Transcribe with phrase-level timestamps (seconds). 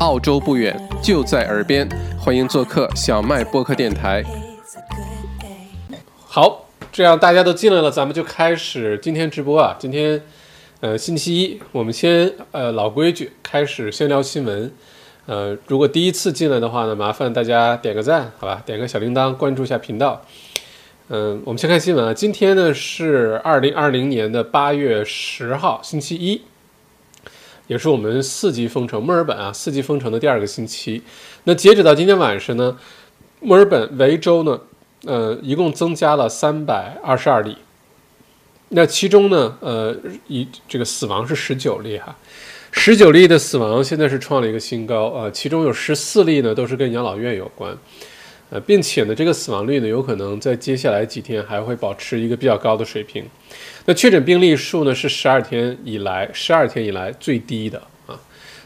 [0.00, 4.22] 澳洲不远，就在耳边，欢迎做客小麦播客电台。
[6.24, 9.74] 好，这样大家都进来了，咱们就开始今天直播啊。
[9.76, 10.22] 今天，
[10.80, 14.72] 呃，星期一，我们先呃老规矩，开始先聊新闻。
[15.26, 18.62] 呃，如果第一次进来的话呢，麻烦大家点个赞，好吧？
[18.64, 20.22] 点个小铃铛，关注一下频道。
[21.08, 22.14] 嗯，我们先看新闻啊。
[22.14, 26.42] 今天呢是二零二零年的八月十号，星期一，
[27.68, 31.00] 也是我们四级封城，墨尔本啊四级封城的第二个星期。
[31.44, 32.76] 那截止到今天晚上呢，
[33.40, 34.60] 墨尔本维州呢，
[35.04, 37.56] 呃，一共增加了三百二十二例。
[38.70, 39.94] 那其中呢，呃，
[40.26, 42.16] 一这个死亡是十九例哈，
[42.72, 47.76] 十九例的死亡现在是创了一个新高啊，其中有十四例呢都是跟养老院有关。
[48.50, 53.22] 呃，并且呢，这个死亡率呢，有可能在接下来几天还会保持一个比较高的水平。
[53.88, 58.20] 那确诊病例数呢，是十二天以来十二天以来最低的啊，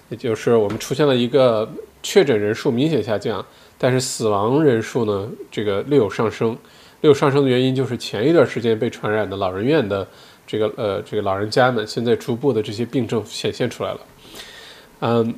[0.09, 1.73] 也就是我们出现了一个
[2.03, 3.47] 确诊人数明显下降，
[3.79, 6.59] 但是死亡人数呢，这个略有上升。
[7.03, 10.05] 略有上升的原因就是前一段时间被传染的老人院的
[10.45, 14.01] 这个呃这个老人家们，现在逐步的这些病症显现出来了。
[15.03, 15.35] 嗯。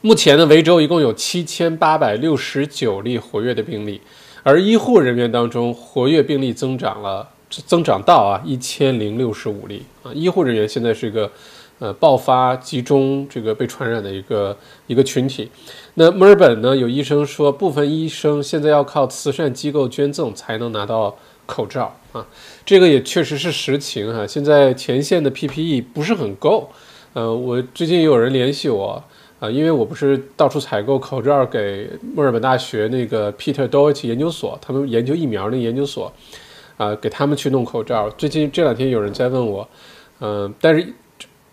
[0.00, 4.00] 目前呢，维州一共有七千八百六十九例活跃的病例，
[4.42, 7.28] 而医护人员当中活跃病例增长了，
[7.66, 10.10] 增长到啊一千零六十五例啊。
[10.14, 11.30] 医护人员现在是一个
[11.78, 15.48] 呃爆发集中这个被传染的一个一个群体。
[15.94, 22.26] 那墨尔本呢，有医生说，部分医生现在要靠慈善机构捐赠才能拿到口罩啊，
[22.64, 24.26] 这个也确实是实情哈。
[24.26, 26.70] 现在前线的 PPE 不是很够，
[27.12, 29.02] 呃，我最近也有人联系我。
[29.42, 36.12] 啊，因为我不是到处采购口罩给墨尔本大学那个 Peter Doherty 研究所，他们研究疫苗那研究所，
[36.76, 38.08] 啊，给他们去弄口罩。
[38.10, 39.68] 最近这两天有人在问我，
[40.20, 40.92] 嗯，但是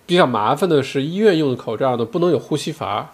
[0.06, 3.14] 比较麻烦的是医院用的口罩呢不能有呼吸阀，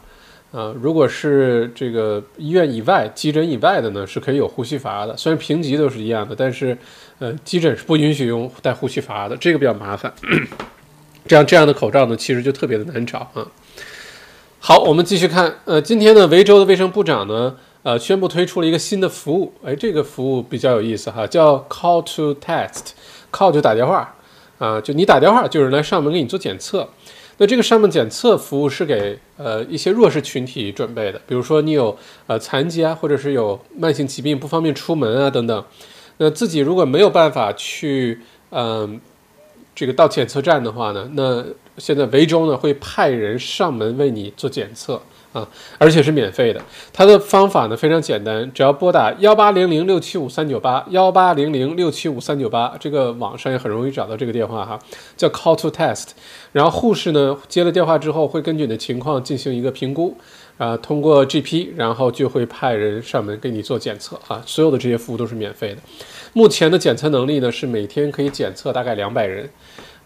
[0.51, 6.77] 啊，如果是这个医院以外、急诊以外的呢是可以有呼吸阀的，虽然评级都是一样的，但是
[7.19, 10.13] 呃，急诊是不允许用带呼吸阀的，这个比较麻烦。
[11.27, 13.47] 这样这样的口罩呢，其实就特别的难找啊。
[14.59, 15.55] 好，我们继续看。
[15.65, 19.53] 呃，今天呢，维州的卫生部长呢，呃，宣布推出了一个新的服务。
[19.63, 22.93] 哎，这个服务比较有意思哈，叫 Call to Test。
[23.31, 24.15] Call 就打电话，
[24.57, 26.89] 啊，就你打电话，就有人来上门给你做检测。
[27.37, 35.63] 那这个上门检测服务是给呃一些弱势群体准备的，比如说你有呃残疾啊，或者是有慢性疾病不方便出门啊等等。
[36.17, 38.19] 那自己如果没有办法去，
[38.49, 38.99] 嗯，
[39.75, 41.45] 这个到检测站的话呢，那
[41.77, 44.99] 现在维州呢会派人上门为你做检测
[45.35, 45.45] 啊，
[45.77, 46.61] 而且是免费的。
[46.93, 54.79] 它的方法呢非常简单，只要拨打幺八零零六七五三九八幺八零零六七五三九八，这个网上也很容易找到这个电话哈，
[55.17, 56.11] 叫 Call to Test。
[56.53, 60.15] 然后护士呢接了电话之后会根据你的情况进行一个评估
[60.57, 64.41] 啊，通过 GP，然后就会派人上门给你做检测啊。
[64.45, 65.81] 所有的这些服务都是免费的。
[66.31, 69.49] 目前的检测能力呢是每天可以检测大概两百人。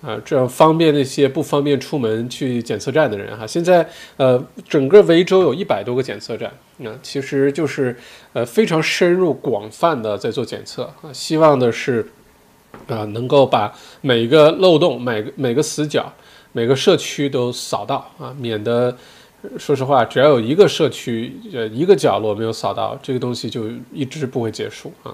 [0.01, 3.45] 啊，这样方便那些不方便出门去检测站的人哈。
[3.45, 7.97] 现在，呃，整个维州有一百多个检测站，那其实就是
[8.31, 11.11] 呃非常深入、广泛的在做检测啊。
[11.11, 12.09] 希望的是
[12.87, 16.13] 啊，能够把每个漏洞、每个每个死角、
[16.53, 18.95] 每个社区都扫到啊，免得
[19.57, 25.13] 说实话，只要有一个社区呃一个角落没有扫到，这个东西就一直不会结束啊。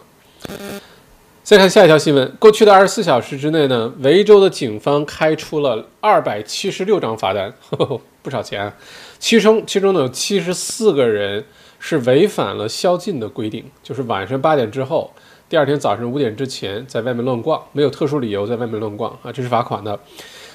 [1.46, 7.54] 再看下一条新闻，过去的二十四小时之内呢，维州的警方开出了二百七十六张罚单，
[8.24, 8.74] 不少钱啊。
[9.20, 11.46] 其中，其中呢有七十四个人
[11.78, 15.14] 是违反了宵禁的规定，就是晚上八点之后，
[15.48, 20.00] 第二天早上五点之前在外面乱逛，没有特殊理由在外面乱逛啊，这是罚款的。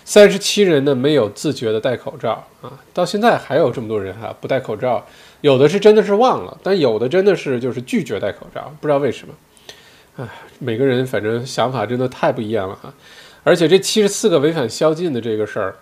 [0.05, 5.07] 三十七人呢没有自觉的戴口罩啊，到现在还有这么多人哈不戴口罩，
[5.41, 9.34] 有的是真的是忘了，但有的真的是就是拒绝戴口罩，不知道为什么。
[10.17, 10.28] 唉，
[10.60, 12.94] 每个人反正想法真的太不一样了哈，
[13.43, 15.75] 而且这七十四个违反宵禁的这个事儿，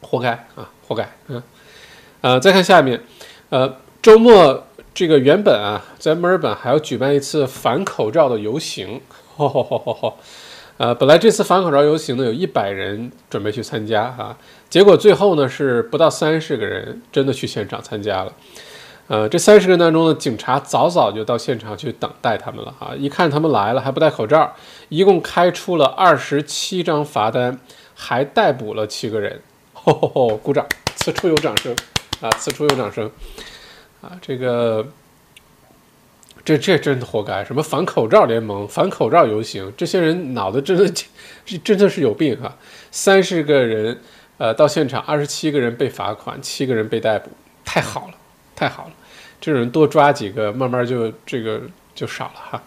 [0.00, 1.06] 活该啊，活该。
[1.26, 1.42] 嗯，
[2.20, 3.02] 呃，再看下面，
[3.50, 4.64] 呃，周末
[4.94, 9.00] 这个原本啊，在墨尔本还要举办一次反口罩的游行，
[9.36, 10.18] 吼吼吼吼吼，
[10.76, 14.38] 呃，本来这次反口罩游行呢，有一百人准备去参加啊，
[14.70, 18.32] 结果最后呢是不到三十个人真的去现场参加了。
[19.08, 22.92] 呃，这三十个人当中呢，警察早早就到现场去等待他们了啊！
[22.96, 24.54] 一看他们来了还不戴口罩，
[24.88, 27.60] 一共开出了二十七张罚单，
[27.94, 29.40] 还逮捕了七个人。
[29.72, 30.36] 吼吼吼！
[30.36, 30.66] 鼓掌，
[30.96, 31.72] 此处有掌声
[32.20, 32.28] 啊！
[32.30, 33.08] 此处有掌声
[34.00, 34.18] 啊！
[34.20, 34.84] 这个，
[36.44, 37.44] 这这真的活该！
[37.44, 40.92] 什么反口罩联盟、反口罩游行，这些人脑子真的
[41.44, 42.56] 这 真的是有病哈！
[42.90, 44.00] 三十个人
[44.38, 47.30] 呃到现场，二十七个人被罚款，七个人被逮捕。
[47.64, 48.14] 太好了，
[48.56, 48.92] 太好了，
[49.40, 51.60] 这种人多抓几个，慢慢就这个
[51.94, 52.62] 就少了哈。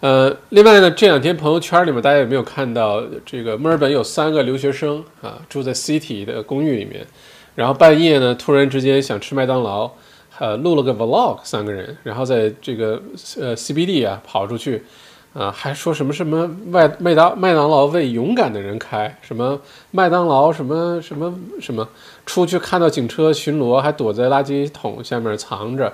[0.00, 7.06] 呃，另外呢，这两天朋友圈里面大家有没有看到，这个墨尔本有三个留学生啊，住在 City 的公寓里面，
[7.54, 9.90] 然后半夜呢，突然之间想吃麦当劳，
[10.38, 13.02] 呃，录了个 Vlog，三个人，然后在这个
[13.38, 14.82] 呃 CBD 啊跑出去。
[15.32, 19.60] 啊，还说什么什么麦麦当麦当劳为勇敢的人开，什么
[19.92, 21.88] 麦当劳什么什么什么，
[22.26, 25.92] 出去看到警车巡逻，还躲在垃圾桶下面藏着。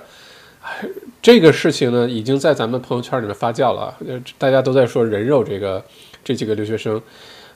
[1.21, 3.93] 这个事情呢，已经在咱们朋友圈里面发酵了，
[4.39, 5.83] 大家都在说人肉这个
[6.23, 6.99] 这几个留学生。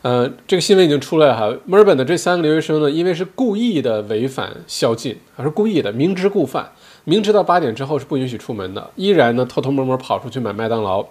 [0.04, 6.72] 呃，这个新闻已经出来哈，墨尔本的这三个留学生呢，因为是故意的违反宵禁，还是故意的，明知故犯，
[7.04, 11.06] 明知道八点之后是不允许出门的，依然呢偷偷摸摸跑出去买麦当劳。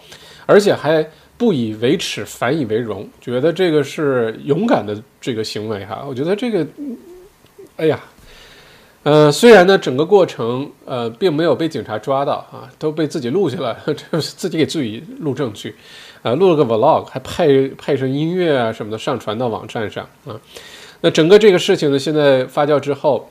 [0.46, 6.04] 而且还不以为耻，反以为荣，觉得这个是勇敢的这个行为哈。
[6.06, 6.66] 我觉得这个，
[7.76, 7.98] 哎呀，
[9.02, 15.74] 呃，虽然呢整个过程呃并没有被警察抓到啊，都被自己录下来， 这自己给自己录证据，
[16.22, 20.38] 啊，录了个 vlog，还配配上音乐啊什么的上传到网站上啊。
[21.00, 23.30] 那整个这个事情呢，现在发酵之后，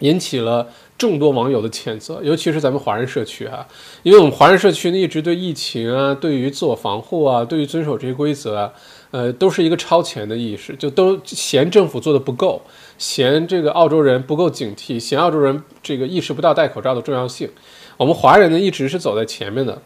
[0.00, 0.68] 引起了。
[0.98, 3.64] 众多网友的谴责，尤其是咱们华人社区啊，
[4.02, 8.72] 因为我们华人社区呢一直对疫情啊、对于自我防护啊、对于遵守这些规则啊，
[9.12, 12.60] 呃，都是一个超前的意识，就都嫌政府做的不够，
[12.98, 17.48] 嫌这个澳洲人不够警惕，嫌澳洲人这个意识不到戴口罩的重要性。
[17.96, 19.80] 我们华人呢一直是走在前面的，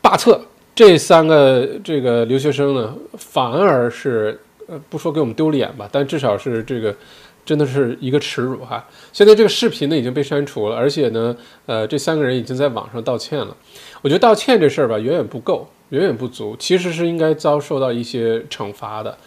[0.00, 0.40] 霸特
[0.74, 6.96] 这三个这个留学生呢，反而是呃不说给我们丢脸吧，但至少是这个。
[7.44, 8.82] 真的是一个耻辱哈！
[9.12, 11.36] 现在这个视频呢已经被删除了，而且呢，
[11.66, 13.54] 呃，这三个人已经在网上道歉了。
[14.00, 19.18] 我觉得道歉这事儿吧，远远不够，远远不足，其实是应该遭受到一些惩罚的。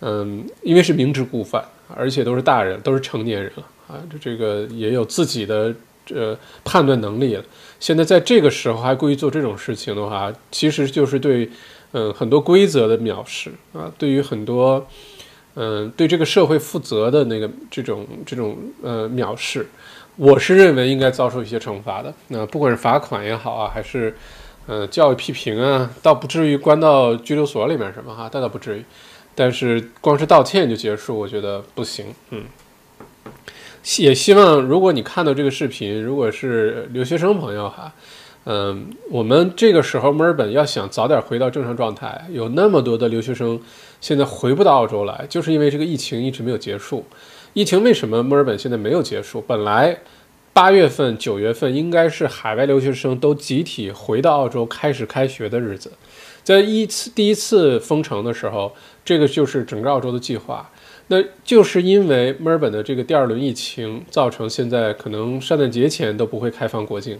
[0.00, 1.64] 嗯，因为是明知故犯，
[1.96, 5.74] 而且都是大人，都是成年人了啊，这这个也有自己的
[6.12, 7.44] 呃判断能力了。
[7.80, 11.50] 现在在这个时候还故意做这种事情的话，其实就是对
[11.90, 14.86] 嗯很多规则的藐视啊，对于很多。
[15.56, 19.66] 嗯，对这个社会负责的那个这种这种呃藐视，
[20.16, 22.12] 我是认为应该遭受一些惩罚的。
[22.28, 24.16] 那不管是罚款也好啊，还是
[24.66, 28.84] 呃教育批评啊，倒不至于关到拘留所里面什么哈，那倒不至于。
[29.34, 32.14] 但是光是道歉就结束，我觉得不行。
[32.30, 32.44] 嗯，
[33.98, 37.92] 也希望如果你看到这个视频，如果是留学生朋友哈。
[38.46, 43.58] 嗯，我们这个时候墨尔本要想早点回到正常状态，有那么多的留学生
[44.00, 47.04] 现在回不到澳洲来，就是因为这个疫情一直没有结束。
[47.54, 49.40] 疫情为什么墨尔本现在没有结束？
[49.46, 49.98] 本来
[50.52, 55.92] 八月份、九月份应该是海外留学生都集体回到澳洲开始开学的日子，
[56.42, 58.74] 在一次第一次封城的时候，
[59.04, 60.70] 这个就是整个澳洲的计划。
[61.08, 67.18] 那就是因为墨尔本的这个第二轮疫情，造成现在可能圣诞节前都不会开放国境。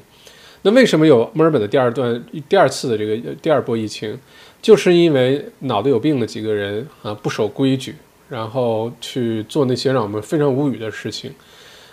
[0.67, 4.19] 那为什么有墨尔本的第二段、第二次的这个第二波疫情？
[4.63, 7.95] 就是因为脑子有病的几个人啊，不守规矩，
[8.31, 11.31] 然后去做那些让我们非常无语的事情，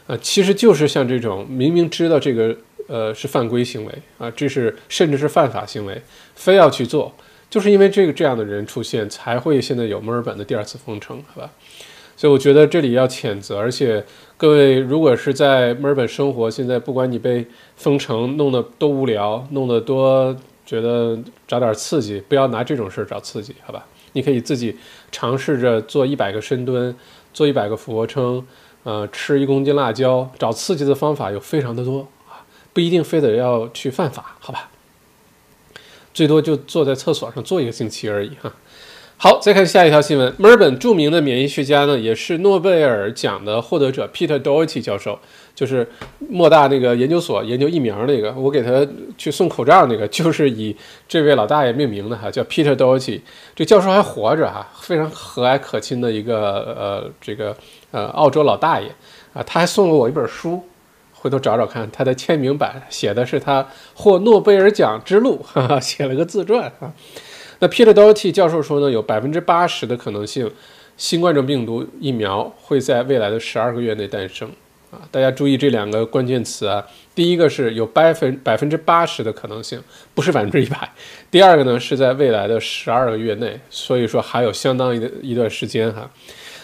[0.08, 2.56] 啊，其实就是像这种明明知道这个
[2.88, 6.02] 呃是犯规行为啊，这是甚至是犯法行为，
[6.36, 7.14] 非要去做，
[7.50, 11.52] 就是因为这个这样的人出现，才会现在有墨尔本的第二次封城，好吧？
[12.16, 14.02] 所以我觉得这里要谴责，而且
[14.42, 17.46] 各位如果是在墨尔本生活，现在不管你被
[17.76, 21.16] 封城弄得多无聊，弄得多觉得
[21.48, 23.86] 找点刺激，不要拿这种事儿找刺激，好吧？
[24.14, 24.76] 你可以自己
[25.12, 26.96] 尝试着做一百个深蹲，
[27.32, 28.44] 做一百个俯卧撑，
[28.82, 32.42] 呃，吃一公斤辣椒，找刺激的方法有非常的多啊，
[32.74, 34.72] 不一定非得要去犯法，好吧？
[36.16, 38.52] 最多就坐在厕所上坐一个星期而已哈。
[39.24, 40.34] 好，再看下一条新闻。
[40.40, 45.20] 墨尔本著名的免疫学家呢，也是诺贝尔奖的获得者 Peter Doherty 教授，
[45.54, 45.88] 就是
[46.28, 48.84] 莫大那个研究所研究疫苗那个，我给他
[49.20, 50.76] 去送口罩那个， 就是以
[51.08, 53.22] 这位老大爷命名的哈，叫 Peter Doherty。
[53.56, 57.56] 这教授还活着哈，非常和蔼可亲的一个呃这个
[57.92, 58.88] 呃澳洲老大爷
[59.34, 60.64] 啊，他还送了我一本书，
[61.14, 66.92] 回头找找看，他的签名版写的是他获诺贝尔奖之路，哈哈，写了个自传啊。
[67.62, 70.50] 那 Peter Doherty 教授说呢，有百分之八十的可能性，
[70.98, 74.50] 新冠状病毒疫苗会在未来的十二个月内诞生。
[74.90, 76.84] 啊，大家注意这两个关键词啊。
[77.14, 79.80] 第一个是有百分百分之八十的可能性，
[80.16, 80.92] 不是百分之一百。
[81.30, 86.10] 第二个呢是在未来的十二个月内，所以说还有相当一的一段时间哈。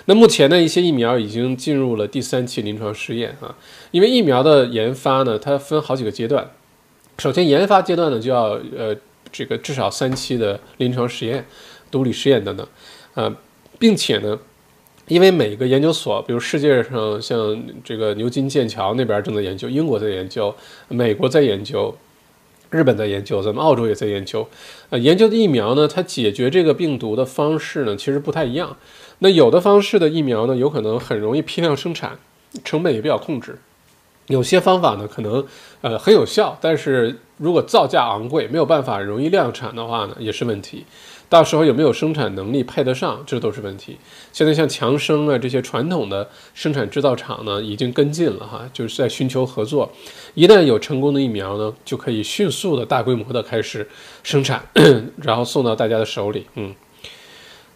[0.06, 3.56] 那目前呢，一些疫苗已经进入了第三期临床试验啊。
[3.92, 6.50] 因为疫苗的研发呢，它分好几个阶段。
[7.20, 8.98] 首先研发阶段呢，就要呃。
[9.38, 11.46] 这个至少三期的临床实验、
[11.92, 12.68] 毒理实验等等，
[13.14, 13.32] 呃，
[13.78, 14.40] 并且呢，
[15.08, 20.56] 因为每个研究所，比如世界上像这个牛津、剑桥那边正在研究，英国在研究，
[20.88, 21.96] 美国在研究，
[22.72, 24.50] 日本在研究，咱们澳洲也在研究。
[24.90, 28.76] 呃，研究的疫苗呢，它解决这个病毒的方式呢，其实不太一样。
[29.20, 32.18] 那有的方式的疫苗呢，有可能很容易批量生产，
[32.64, 33.60] 成本也比较控制。
[34.26, 35.46] 有些方法呢，可能
[35.82, 40.86] 呃很有效，但是如果造价昂贵，没有办法容易量产的话呢，也是问题。
[41.30, 43.98] 到时候有没有生产能力配得上，这都是问题。
[44.32, 49.92] 现在像强生啊这些传统的生产制造厂呢，已经跟进了哈，就是在寻求合作。
[50.36, 53.86] 一旦有成功的疫苗呢，就可以迅速的大规模的开始
[54.24, 54.66] 生产，
[55.22, 56.46] 然后送到大家的手里。
[56.56, 56.74] 嗯。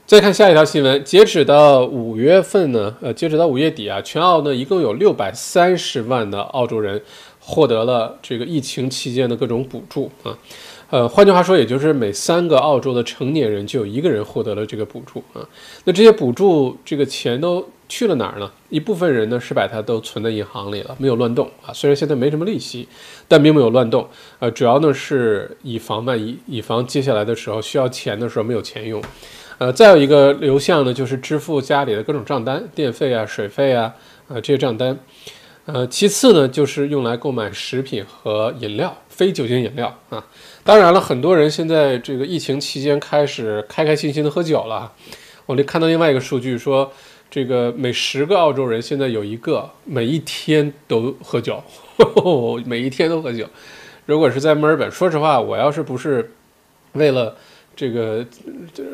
[0.05, 7.01] 再看下一条新闻，截止到五月份呢，呃，截止到五月底啊，全澳呢一共有六百三十万的澳洲人
[7.51, 10.37] 获得了这个疫情期间的各种补助啊。
[10.89, 15.39] 呃，换句话说，也就是每三个澳洲的成年人就有一个人获得了这个补助啊。
[15.85, 18.51] 那这些补助这个钱都去了哪儿呢？
[18.69, 21.71] 一部分人呢是把它都存在银行里了，没有乱动啊。
[21.73, 22.87] 虽然现在没什么利息，
[23.27, 24.05] 但并没有乱动。
[24.39, 29.01] 呃，主要呢是以防万一，以防接下来的时候需要钱的时候没有钱用。
[29.59, 33.93] 呃，再有一个流向呢，就是支付家里的各种账单，电费啊、水费啊，
[34.27, 34.99] 呃这些账单。
[35.65, 40.25] 呃，其次呢，就是用来购买食品和饮料，非酒精饮料啊。
[40.63, 44.91] 当然了，很多人现在这个疫情期间开始开开心心的喝酒了。
[45.45, 46.91] 我看到另外一个数据说，
[47.29, 51.61] 这个每十个澳洲人现在有一个每一天都喝酒，
[52.65, 53.45] 每一天都喝酒。
[54.07, 56.31] 如果是在墨尔本，说实话，我要是不是
[56.93, 57.35] 为了
[57.75, 58.25] 这个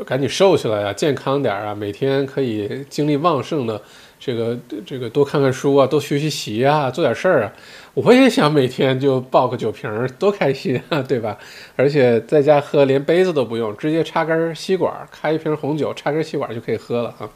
[0.06, 3.82] 赶紧瘦下来啊，健康点啊，每天可以精力旺盛的。
[4.20, 7.54] 这个这个多看看书啊，多学习习啊，做点事儿啊，
[7.94, 11.38] 我也想每天就抱个酒瓶儿，多开心啊，对吧？
[11.76, 17.30] 而且在家喝连杯子都不用，直接插根吸管，开一瓶红酒，插根吸管就可以喝了啊。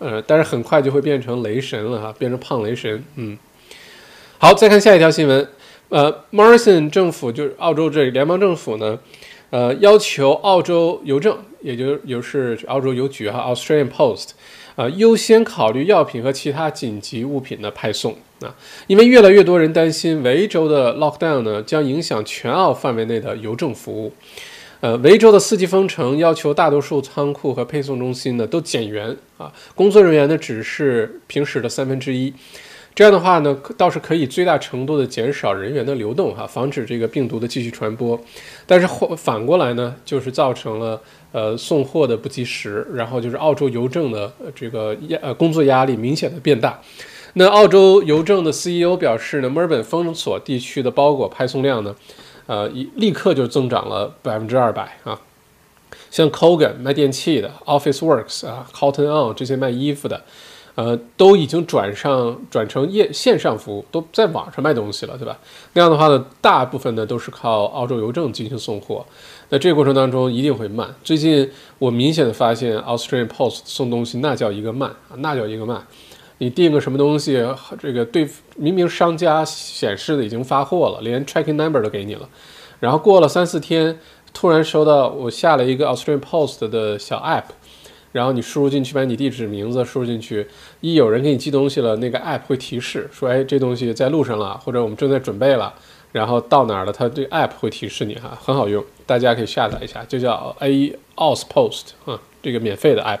[0.00, 3.02] 呃，但是很快就会变成雷神了哈，变成胖雷神。
[3.14, 3.38] 嗯，
[4.38, 5.48] 好，再看下一条新闻。
[5.88, 8.98] 呃，Morrison 政府就是澳洲这联邦政府呢，
[9.50, 14.30] 呃，要求澳洲邮政，也就也就是澳洲邮局哈，Australian Post。
[14.78, 18.54] 啊，优先考虑药品和其他紧急物品的派送啊，
[18.86, 24.12] 因为越来越多人担心维州的 lockdown 呢将影响全澳范围内的邮政服务。
[24.78, 32.32] 呃，维州的四级封城要求大多数仓库和配送中心呢都减员啊，工作人员呢只是平时的三分之一。
[32.94, 38.20] 这样的话呢，倒是可以最大程度的减少人员的流动哈，防止这个病毒的继续传播。
[38.66, 41.00] 但是后反过来呢，就是造成了
[41.32, 46.80] 呃送货的不及时，然后就是澳洲邮政的这个压呃工作压力明显的变大。
[47.34, 51.94] 那澳洲邮政的 CEO 表示呢，墨尔本封锁地区的包裹派送量呢，
[52.46, 55.20] 呃一立刻就增长了百分之二百啊。
[56.10, 60.22] 像 Kogan 卖电器的，Office Works 啊，Cotton On 这些卖衣服的。
[60.74, 65.36] 呃，都已经转上转成业线上服务，都在网上卖东西了，对吧？
[65.72, 69.04] 那样的话呢，大部分呢都是靠澳洲邮政进行送货。
[69.50, 70.94] 那这个过程当中一定会慢。
[71.02, 75.86] 最近我明显的发现，Australian Post 送东西那叫一个慢啊，那叫一个慢。
[76.38, 77.42] 你订个什么东西，
[77.78, 82.28] 这个对明明商家显示的已经发货了，连 tracking number 都给你了，
[82.78, 83.98] 然后过了三四天，
[84.32, 87.44] 突然收到我下了一个 Australian Post 的小 app。
[88.10, 90.46] 然后你输入进去，把你地址、名字输入进去，
[90.80, 95.74] 一有人给你寄东西了，那个 app 会提示说，哎，这东西在路上了，或者我们正在准备了，
[96.12, 103.20] 然后到哪儿了，它这个 app 会提示你哈，很好用，大家可以下载一下，就叫 A Aus Post 啊，这个免费的 app。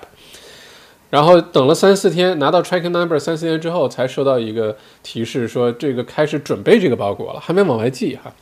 [1.10, 8.32] 然后等了三四天，拿到 tracking number 三四天之后，才收到一个提示说，这个开始准备这个包裹了，还没往外寄哈，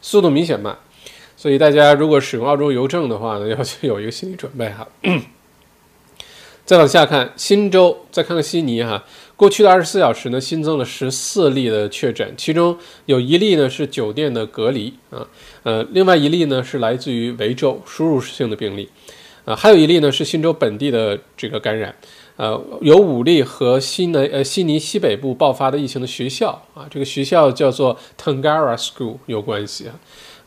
[0.00, 0.76] 速度明显慢，
[1.36, 4.86] 所以大家如果使用澳洲邮政的话呢，要去有一个心理准备哈。
[6.64, 9.04] 再往下看，新州，再看看悉尼哈。
[9.38, 12.76] 过去的二十四小时呢，新增了十四例的确诊，其中
[13.06, 15.24] 有一例呢是酒店的隔离啊，
[15.62, 18.88] 呃，另外一例呢是来自于维州输入性的病例，
[19.44, 21.94] 啊，还有一例呢是新州本地的这个感染，
[22.34, 29.94] 呃，有五例和西南呃悉尼西北部爆发的疫情的学校啊，这个学校叫做 Tangara School 有关系啊，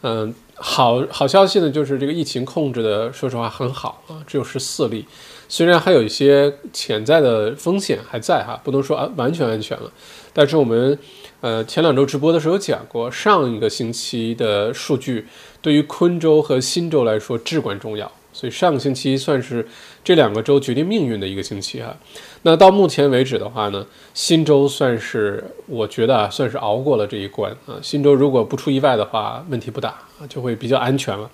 [0.01, 5.05] 嗯，好好消息呢就是这个疫情控制的说实话很好啊，只有十四例。
[5.51, 9.91] 虽然还有一些潜在的风险还在哈，不能说啊完全安全了，
[10.31, 10.97] 但是我们
[11.41, 15.27] 呃前两周直播的时候讲过，上一个星期的数据
[15.61, 19.67] 对于昆州和新州来说至关重要，所以上个星期算是
[20.05, 21.97] 这两个州决定命运的一个星期哈。
[22.43, 31.29] 那到目前为止的话呢，新州算是我觉得啊算是熬过了这一关啊，新州如果不出意外的话，问题不大啊，就会比较安全了。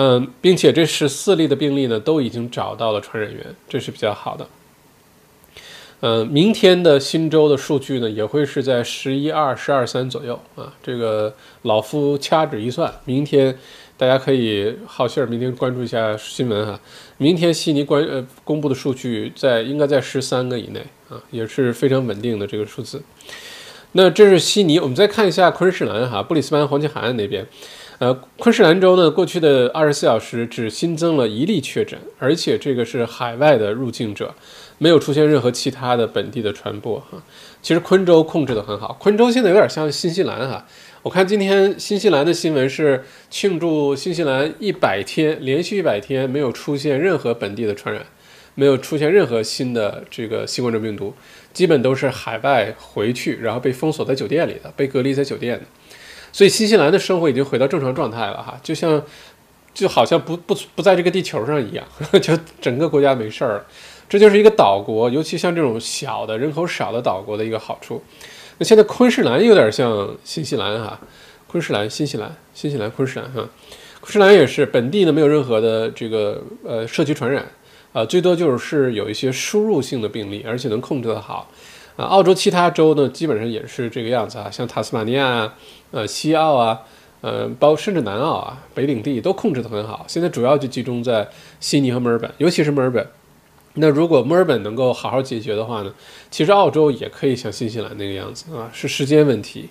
[0.00, 4.46] 嗯，并且这十四例的病例呢，都已经找到了传染源，这是比较好的。
[5.98, 10.72] 呃，明天的新州的数据呢，也会是在十一二、十二三左右啊。
[10.80, 13.58] 这个老夫掐指一算，明天
[13.96, 16.78] 大家可以好信儿，明天关注一下新闻哈。
[17.16, 20.78] 明天悉尼关呃公布的数据在应该在十三个以内
[21.08, 23.02] 啊，也是非常稳定的这个数字。
[23.90, 27.44] 那这是悉尼，我们再看一下昆士兰哈，布里斯班、黄金海岸那边。
[27.98, 34.32] 呃，昆士兰州呢，过去的二十四小时只新增了一例确诊，而且这个是海外的入境者，
[34.78, 37.20] 没有出现任何其他的本地的传播哈。
[37.60, 40.64] 其实昆州控制得很好，昆州现在有点像新西兰哈。
[41.02, 48.06] 我看今天新西兰的新闻是庆祝新西兰一百天连续一百天没有出现任何本地的传染，
[48.54, 51.12] 没有出现任何新的这个新冠状病毒，
[51.52, 55.64] 基本都是海外回去，然后被封锁在酒店里的，被隔离在酒店的。
[56.32, 59.02] 所以新西兰的生活已经回到正常状态了哈，就像
[59.74, 61.84] 就好像不不不在这个地球上一样，
[62.20, 63.64] 就整个国家没事儿。
[64.08, 68.02] 这就是一个岛国，尤其像这种小的人口少的岛国的一个好处。
[68.56, 70.98] 那现在昆士兰有点像新西兰哈，
[71.46, 73.46] 昆士兰、新西兰、新西兰、昆士兰哈，
[74.00, 77.46] 昆士兰也是本地呢没有任何的这个呃社区传染
[77.92, 81.50] 啊，最多就是有一些输入性的病例，而且能控制得好。
[81.98, 85.52] 啊，澳洲其他州呢基本上也是这个样子啊，像塔斯马尼亚。
[85.90, 86.82] 呃，西澳啊，
[87.22, 90.04] 呃，包甚至南澳啊，北领地都控制得很好。
[90.06, 91.26] 现在主要就集中在
[91.60, 93.06] 悉尼和墨尔本，尤其是墨尔本。
[93.72, 95.94] 那如果墨尔本能够好好解决的话呢，
[96.30, 99.70] 其实澳洲也可以像新西兰那个样子啊，是时间问题。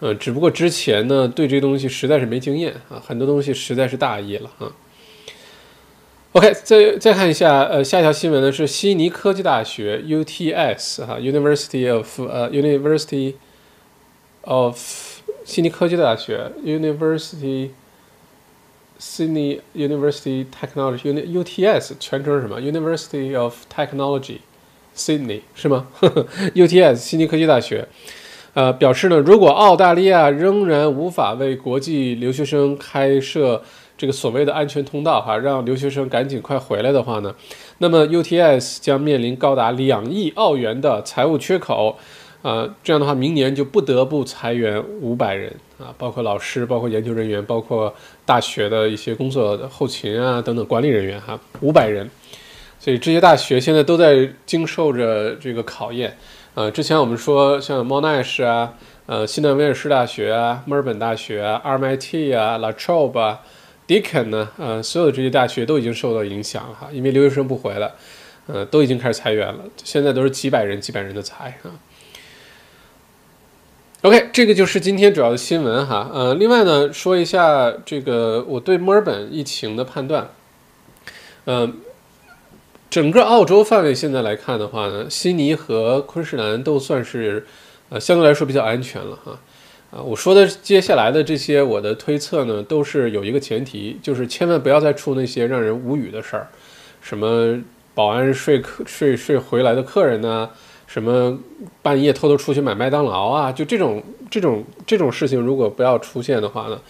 [0.00, 4.70] 呃，只不过之前呢对这东西实在是没经验啊，很多东西实在是大意了啊。
[6.34, 13.34] OK，再再看一下，呃，下一条新闻呢是悉尼科技大学 UTS 哈，University of 呃 University
[14.40, 14.76] of
[15.44, 17.68] 悉尼科技大学 University
[18.98, 24.38] Sydney University Technology UTS 全称是什么？University of Technology
[24.96, 25.86] Sydney 是吗
[26.56, 27.86] ？UTS 悉尼科技大学，
[28.54, 33.62] 呃，表示呢，如果澳大利亚仍然无法为国际留学生开设
[34.04, 37.34] 这个所谓的安全通道，哈，让留学生赶紧快回来的话呢，
[37.78, 41.98] 那么 UTS 将面临高达两亿澳元的财务缺口。
[42.42, 47.94] 啊，这样的话，明年就不得不裁员五百人啊，包括老师、包括研究人员、包括
[48.26, 52.06] 大学的一些工作后勤啊等等管理人员哈，五百人。
[52.78, 56.14] 所以这些大学现在都在经受着这个考验。
[56.52, 58.74] 呃，之前我们说像 Monash 啊，
[59.06, 63.40] 呃，西南威尔士大学啊，墨尔本大学啊，RMIT 啊，La Trobe 啊
[63.86, 67.92] ，Deakin 呢，呃，所有的这些大学都已经受到影响了哈，因为留学生不回来，
[68.46, 71.70] 呃，都已经开始裁员了，现在都是几百人、几百人的裁啊。
[74.02, 76.10] OK，这个就是今天主要的新闻哈。
[76.12, 80.28] 呃，另外呢，说一下这个我对墨尔本疫情的判断。
[81.46, 81.78] 嗯，
[82.90, 87.46] 整个澳洲范围现在来看的话呢，悉尼和昆士兰都算是
[87.88, 89.38] 呃相对来说比较安全了哈。
[89.94, 96.48] 啊，我说的接下来的这些我的推测呢，都是有一个前提，就是千万不要再出那些让人无语的事儿，
[97.00, 97.56] 什么
[97.94, 100.50] 保安睡客睡睡回来的客人呢？
[100.88, 101.38] 什么
[101.80, 103.52] 半夜偷偷出去买麦当劳啊？
[103.52, 106.80] 就这种这种这种事情，如果不要出现的话呢？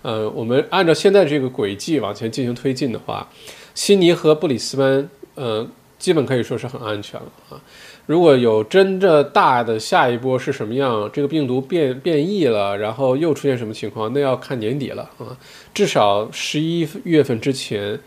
[0.00, 3.28] 呃，我们按照现在这个轨迹往前进行推进的话，
[3.74, 5.66] 悉尼和布里斯班，呃，
[5.98, 7.60] 基本可以说是很安全了啊。
[8.06, 15.36] 如果有真的大的下一波是什么样，这个病毒变变异了，然后又出现什么情况，那要看年底了啊。
[15.72, 17.98] 至少十一月份之前，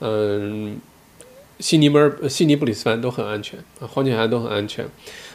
[0.00, 0.76] 嗯。
[1.60, 4.84] 悉尼、墨尔、悉尼、布里斯班都很安全啊，黄金海岸都很安全。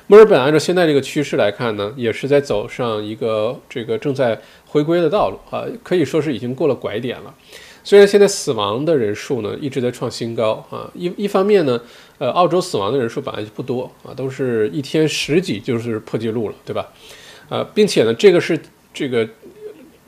[0.08, 7.34] 墨尔本按照现在这个趋势来看呢，也是在走上一个这个正在回归的道路啊，可以说是已经过了拐点了。
[7.82, 11.80] 虽然现在死亡的人数呢一直在创新高啊，一一方面呢，
[12.18, 16.88] 呃，澳洲死亡的人数本来就不多啊，都是一天十几就是破纪录了，对吧？
[17.50, 18.60] 呃，并且呢，这个是
[18.94, 19.28] 这个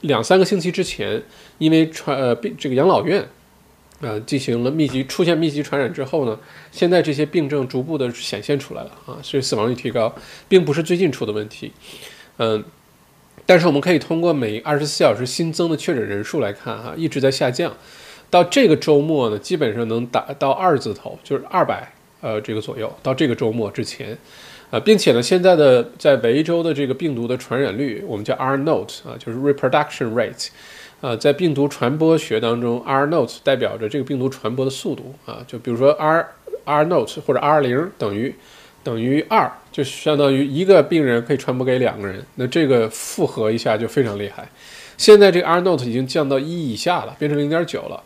[0.01, 1.21] 两三个星期之前，
[1.57, 3.27] 因为传呃病这个养老院。
[4.01, 6.39] 呃，进行了密集出现密集传染之后呢，
[6.71, 10.15] 现在这些病症逐步的显现出来了啊，所以死亡率提高，
[10.47, 11.73] 并不是最近出的问题，
[12.37, 12.63] 嗯，
[13.45, 17.75] 但是我们可以通过每二十四小时新增的确诊人数来看哈，一直在下降，
[18.29, 24.17] 到这个周末呢，基本上能达到二字头，就是二百呃这个左右，到这个周末之前，
[24.69, 30.47] 呃，并且呢，现在的在维州的这个病毒的传染率，我们叫 R note 啊，就是 reproduction rate。
[31.01, 36.27] 呃，在病毒传播学当中，R note 代表着这个病毒传播的速度啊，就比如说 R
[36.65, 38.35] R note 或者 R 零等于
[38.83, 44.45] 等于二，就相当于一个病人可以传播给两个人，那这个复合一下就非常厉害。
[44.97, 48.03] 现在这个 R note 已经降到一以下了，变成零点九了。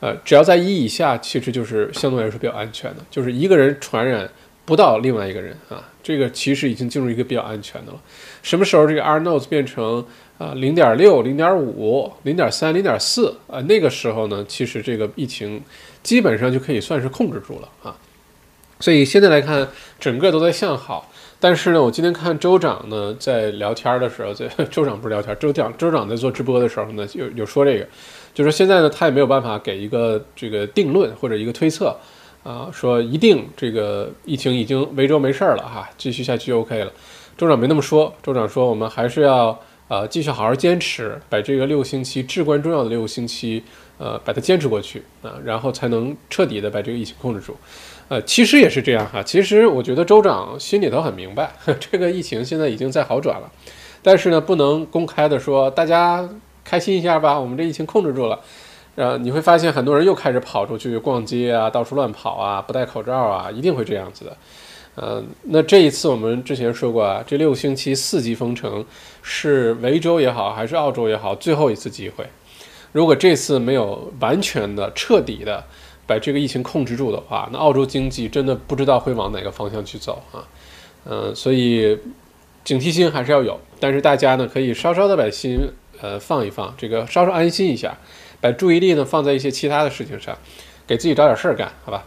[0.00, 4.28] 呃，只要在一以下，其实就是相对来说比较安全的，就是一个人传染
[4.64, 7.98] 不到另外一个人啊，这个其实已经进入一个比较安全的了。
[8.42, 10.04] 什么时候这个 R nodes 变成
[10.38, 13.60] 啊零点六、零点五、零点三、零点四啊？
[13.62, 15.62] 那个时候呢，其实这个疫情
[16.02, 17.96] 基本上就可以算是控制住了啊。
[18.80, 19.66] 所以现在来看，
[19.98, 21.10] 整个都在向好。
[21.38, 27.86] 但是呢，我今天看州长呢在聊天的时候，在 州长不是聊天，州长州长在做直播的时候呢，有有说这个，
[28.36, 31.96] 就是现在呢，他也没有办法给一个这个定论或者一个推测
[32.44, 36.92] 啊，说一定这个疫情已经维州没事儿了哈，继续下去就 OK 了。
[37.38, 43.64] 州长没那么说，州长说我们还是要呃继续好好坚持，把这个六星期至关重要的六星期
[43.96, 47.56] 呃把它坚持过去啊，然后才能彻底的把这个疫情控制住。
[48.08, 49.22] 呃，其实也是这样哈。
[49.22, 53.50] 其实我觉得州长心里头很明白， 这个疫情现在已经在好转了，
[54.02, 56.28] 但是呢，不能公开的说大家
[56.66, 58.40] 开心一下吧，我们这疫情控制住了。
[58.96, 64.36] 呃，你会发现很多人又开始跑出去逛街啊，到处乱跑啊，不戴口罩啊，一定会这样子的。
[64.96, 68.84] 呃，那这一次我们之前说过啊，这六星期四级封城
[69.22, 72.26] 是维州也好，还是澳洲也好，最后一次机会。
[72.90, 75.64] 如果这次没有完全的、彻底的。
[76.08, 80.38] 把这个疫情控制住的话，那澳洲经济真的不知道会往哪个方向去走啊，
[81.04, 81.98] 嗯，所以
[82.62, 85.58] 警惕心还是要有，但是大家呢可以稍稍的把心
[86.00, 87.96] 呃放一放，这个稍稍安心一下，
[88.40, 90.36] 把注意力呢放在一些其他的事情上，
[90.86, 92.04] 给自己找点事儿干，好吧？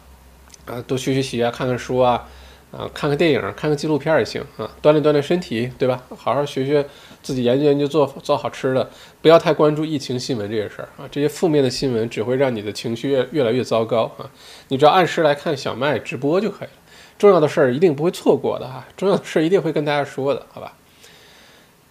[0.66, 2.28] 啊，多学学习啊，看看书啊。
[2.72, 6.04] 啊，看看电影，看看纪录片也行啊，锻炼锻炼身体，对吧？
[6.16, 6.86] 好好学学，
[7.24, 8.88] 自己研究研究做做好吃的，
[9.24, 11.10] 不要太关注疫情新闻这些事儿啊。
[11.10, 14.30] 这些负面的新闻只会让你的情绪越越来越糟糕啊。
[14.68, 16.74] 你只要按时来看小麦直播就可以了，
[17.18, 20.74] 重要的事儿一定不会错过的哈，重要的事儿一定会跟大家说的，好吧？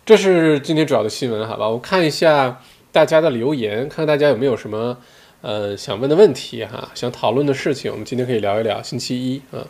[0.09, 1.69] 这是今天主要的新闻，好吧？
[1.69, 4.97] 我看一下大家的留言，看看大家有没有什么
[5.43, 8.83] 呃想问的问题哈，想讨论的事情，我们今天可以聊一聊。
[8.83, 9.69] 星期一啊。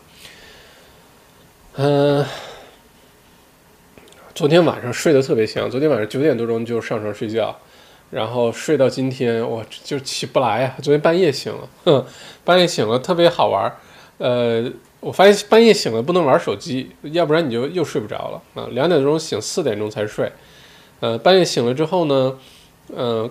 [1.75, 2.25] 嗯，
[4.33, 5.69] 昨天晚上睡得特别香。
[5.69, 7.59] 昨天晚上九点多钟就上床睡觉，
[8.09, 10.73] 然后睡到今天，我就起不来呀。
[10.81, 12.05] 昨天半夜醒了，哼，
[12.45, 13.75] 半夜醒了特别好玩儿。
[14.19, 18.67] 呃，我发现半夜醒了不能玩手机，要不然你就又睡不着了啊。
[18.71, 20.31] 两点钟醒，四点钟才睡。
[20.99, 22.37] 呃，半夜醒了之后呢，
[22.95, 23.29] 嗯，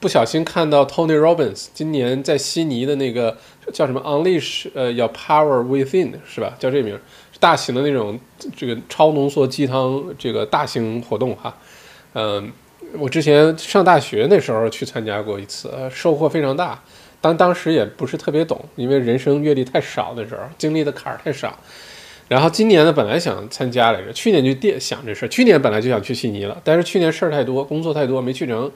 [0.00, 3.36] 不小心看到 Tony Robbins 今年在悉尼的那个
[3.72, 6.54] 叫什么 Unleash，呃，要 Power Within 是吧？
[6.58, 6.98] 叫这名。
[7.40, 8.18] 大型的那种
[8.56, 11.54] 这个超浓缩鸡汤这个大型活动哈，
[12.14, 12.50] 嗯，
[12.96, 16.82] 我之前上大学那时候去参加过一次，收获非常大。
[17.24, 21.58] 当当时也不是特别懂，因为人生阅历太少的时候，经历的坎儿太少。
[22.28, 28.70] 然后今年呢，本来想参加来着，去年就电想这事儿，去年本来就想去悉尼了，但是去年事儿太多，工作太多没去成。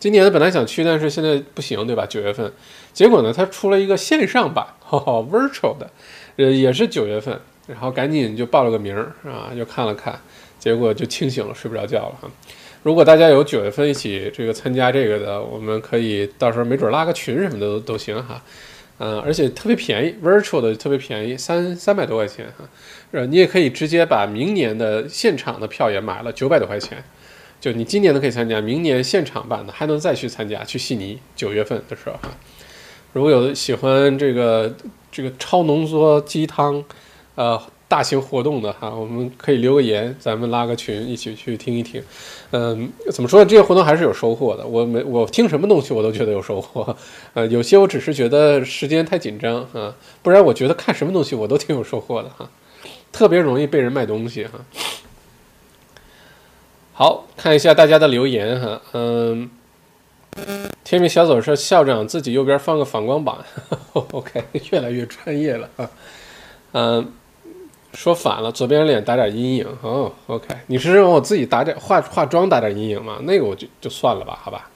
[0.00, 2.04] 今年呢，本来想去，但是现在不行，对吧？
[2.04, 2.52] 九月份，
[2.92, 5.88] 结果呢，它出了一个线上版哈哈，virtual 的，
[6.38, 7.40] 呃，也是九月份。
[7.68, 10.20] 然后赶紧就报了个名儿啊，就看了看，
[10.58, 12.28] 结果就清醒了，睡不着觉了哈。
[12.82, 18.42] 如果大家有九月份一起这个参加这个的，我们可以到时候没准拉个群什么的都都行哈。
[18.98, 22.68] 嗯，而且特别便宜，virtual 的特别便宜，三三百多块钱哈。
[23.12, 27.02] 呃，你也可以直接把明年的现场的票也买了，九百多块钱。
[27.60, 32.30] 就你今年的可以参加，明年现场版的还能再去参加，去悉尼九月份的时候哈。
[33.12, 34.74] 如果有喜欢这个
[35.10, 36.84] 这个超浓缩鸡汤。
[37.34, 37.58] 呃，
[37.92, 42.02] 大型活动的哈，我们可以留个言，咱们拉个群，一起去听一听。
[42.50, 43.44] 嗯，怎么说呢？
[43.44, 44.66] 这些活动还是有收获的。
[44.66, 46.96] 我没我听什么东西，我都觉得有收获。
[47.34, 52.48] 呃，有些我只是觉得时间太紧张啊，不然我觉得看什么东西我都挺有收获的哈。
[53.12, 54.52] 特别容易被人卖东西哈。
[56.94, 58.80] 好看一下大家的留言哈。
[58.94, 59.50] 嗯，
[60.82, 63.36] 天命小走说校长自己右边放个反光板。
[63.92, 65.90] OK，越来越专业了啊。
[66.72, 67.12] 嗯。
[67.94, 70.10] 说反了，左边脸打点阴影哦。
[70.26, 73.18] OK，你是让我自己打点化化妆打点阴影吗？
[73.22, 74.70] 那个我就就算了吧，好吧。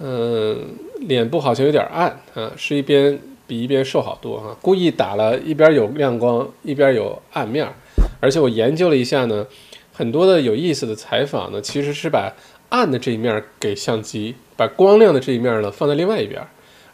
[0.00, 4.56] 嗯，脸部好像有点暗啊，是一边比一边瘦好多哈。
[4.60, 7.72] 故意打了一边有亮光，一边有暗面儿。
[8.20, 9.46] 而且我研究了一下呢，
[9.92, 12.32] 很多的有意思的采访呢，其实是把
[12.70, 16.42] 暗的这一面给相机，把光亮的这一面呢放在另外一边，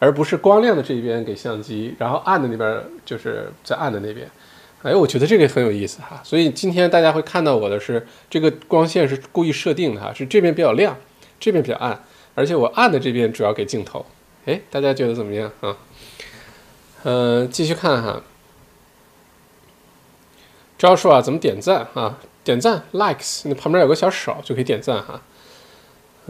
[0.01, 4.29] 而不是光亮的这一边给相机，然后暗的那边就是在暗的那边。
[4.83, 10.97] 哎，我觉得这个很有意思哈，所以今天大家会看到我的是这个光线是故意设定的哈，是这边比较亮，
[11.39, 12.03] 这边比较暗，
[12.35, 14.05] 而且我暗的这边主要给镜头。
[14.47, 15.77] 哎，大家觉得怎么样啊？
[17.05, 18.23] 嗯，继续看哈。
[20.79, 22.19] 招数啊，怎么点赞啊？
[22.43, 25.21] 点赞，likes，那旁边有个小手就可以点赞哈。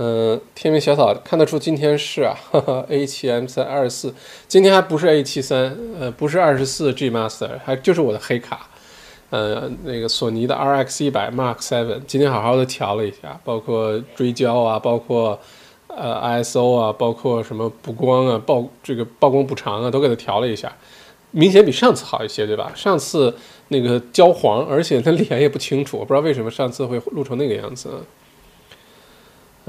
[0.03, 2.35] 嗯，天明小草看得出今天是啊，
[2.89, 4.15] A 7 M 3二十四，
[4.49, 8.71] 今天还不是 A 7 3呃，不是二十四 G Master，还就是我的黑卡，
[9.29, 15.39] 呃，那个索尼的 RX 一百 Mark Seven，今天好好的调了一下，包括追焦啊，包括
[15.89, 20.75] 呃 ISO 啊，包括什么补光啊，曝这个曝光补偿啊，都给它调了一下，
[21.33, 22.73] 明显比上次好一些，对吧？
[22.75, 23.37] 上次
[23.69, 27.91] 那个焦黄，而且他脸也不清楚，我不知道为什么上次会录成那个样子。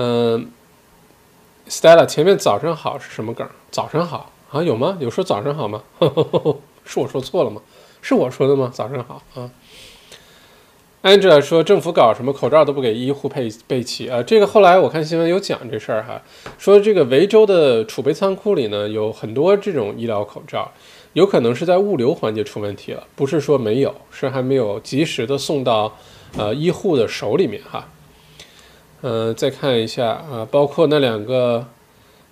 [0.04, 0.50] 嗯
[1.70, 3.48] ，Stella，前面早上好是什么梗？
[3.70, 4.98] 早上好啊，有吗？
[5.00, 5.84] 有说早上好吗？
[6.84, 7.62] 是我说错了吗？
[8.02, 8.72] 是我说的吗？
[8.74, 9.52] 早上好啊。
[11.04, 16.20] Angela 说政府搞什么口罩都不给医护配备齐啊，这个后来我看新闻有讲这事儿哈，
[16.58, 20.72] 说这个维州的储备仓库里呢有很多这种医疗口罩，
[21.14, 25.96] 有可能是在物流环节出问题了，不是说没有，是还没有及时的送到
[26.38, 27.88] 呃医护的手里面哈。
[29.02, 31.66] 嗯，再看一下啊，包括那两个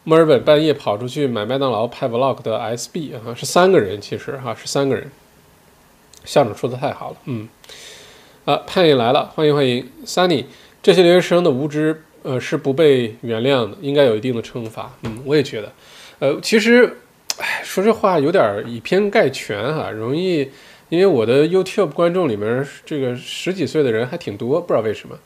[0.03, 5.09] 墨尔本半夜跑出去买麦当劳拍 vlog 的 SB 啊，是三个人，其实哈是三个人。
[6.25, 7.47] 校长说的太好了，嗯，
[8.45, 10.45] 啊，盼也来了，欢迎欢迎，Sunny，
[10.83, 15.71] 这些留学生的无知呃是不被原谅的，应该有一定的惩罚，嗯，我也觉得，
[16.19, 16.97] 呃，其实，
[17.37, 20.51] 哎，说这话有点以偏概全哈，容易，
[20.89, 25.17] 因为我的 YouTube 观众里面这个十几岁的人还挺多，不知道为什么。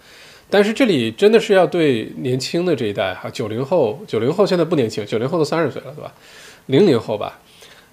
[0.53, 6.13] 但是这里真的是要对年轻的这一代哈，九零后，九零后现在不年轻，九零后都三十岁了，对吧？
[6.67, 7.39] 零零后吧，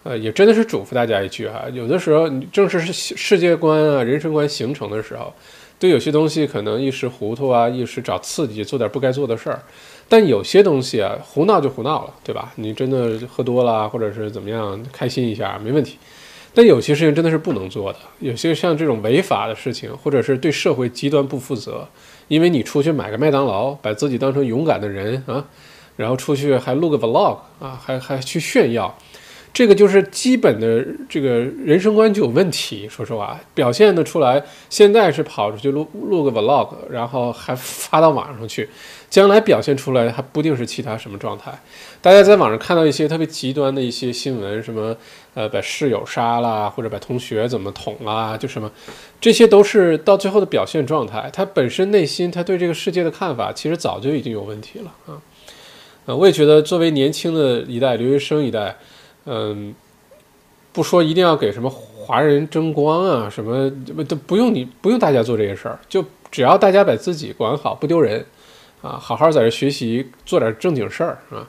[0.02, 5.32] 呃，也真的是嘱咐大家一句哈，有的时候你正是是世界观啊、人生观形成的时候，
[5.78, 9.62] 对有些东西可能一时糊涂啊，一时找刺激，做点不该做的事儿。
[10.06, 12.52] 但有些东西啊，胡闹就胡闹了，对吧？
[12.56, 15.96] 你真的喝多了，或者是怎么样，开心一下没问题。
[16.52, 21.88] 但有些事情真的是不能做的，有些像这种违法的事情，或者是对社会极端不负责。
[22.30, 25.44] 因为你出去买个麦当劳，把自己当成勇敢的人啊，
[25.96, 28.96] 然后出去还录个 vlog 啊，还还去炫耀，
[29.52, 32.88] 这个就是基本的这个人生观就有问题。
[32.88, 34.44] 说实话，表现得出来。
[34.68, 38.68] 现在是跑出去录录个 vlog，然后还发到网上去。
[39.10, 41.52] 将来表现出来还不定是其他什么状态。
[42.00, 44.96] 大家在网上看到一些特别极端的一些新闻，什么
[45.34, 48.70] 呃把室友杀了，或者把同学怎么捅啊，就什么，
[49.20, 51.30] 这些都是到最后的表现状态。
[51.32, 55.20] 他本身内心他对这个世界的看法，其实早就已经有问题了啊。
[56.06, 58.76] 呃，我也觉得作为年轻的一代留学生一代，
[59.26, 59.74] 嗯，
[60.72, 63.70] 不说一定要给什么华人争光啊，什么
[64.04, 68.24] 都不用你不用大家做这些事儿，就只要大家把自己管好，不丢人。
[68.82, 71.46] 啊，好好在这学习，做点正经事儿啊，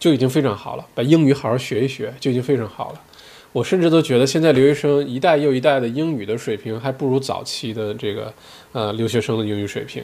[0.00, 0.84] 就已经非常好了。
[0.96, 3.00] 把英语好好学一学，就已经非常好了。
[3.52, 8.32] 我甚至都觉得，现在留学生一代又一代的英语的水平，还不如早期的这个
[8.72, 10.02] 呃留学生的英语水平。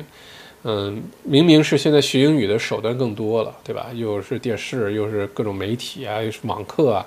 [0.64, 3.86] 嗯，明明是现在学英语的手段更多了，对吧？
[3.94, 7.06] 又是电视，又是各种媒体啊，又是网课啊。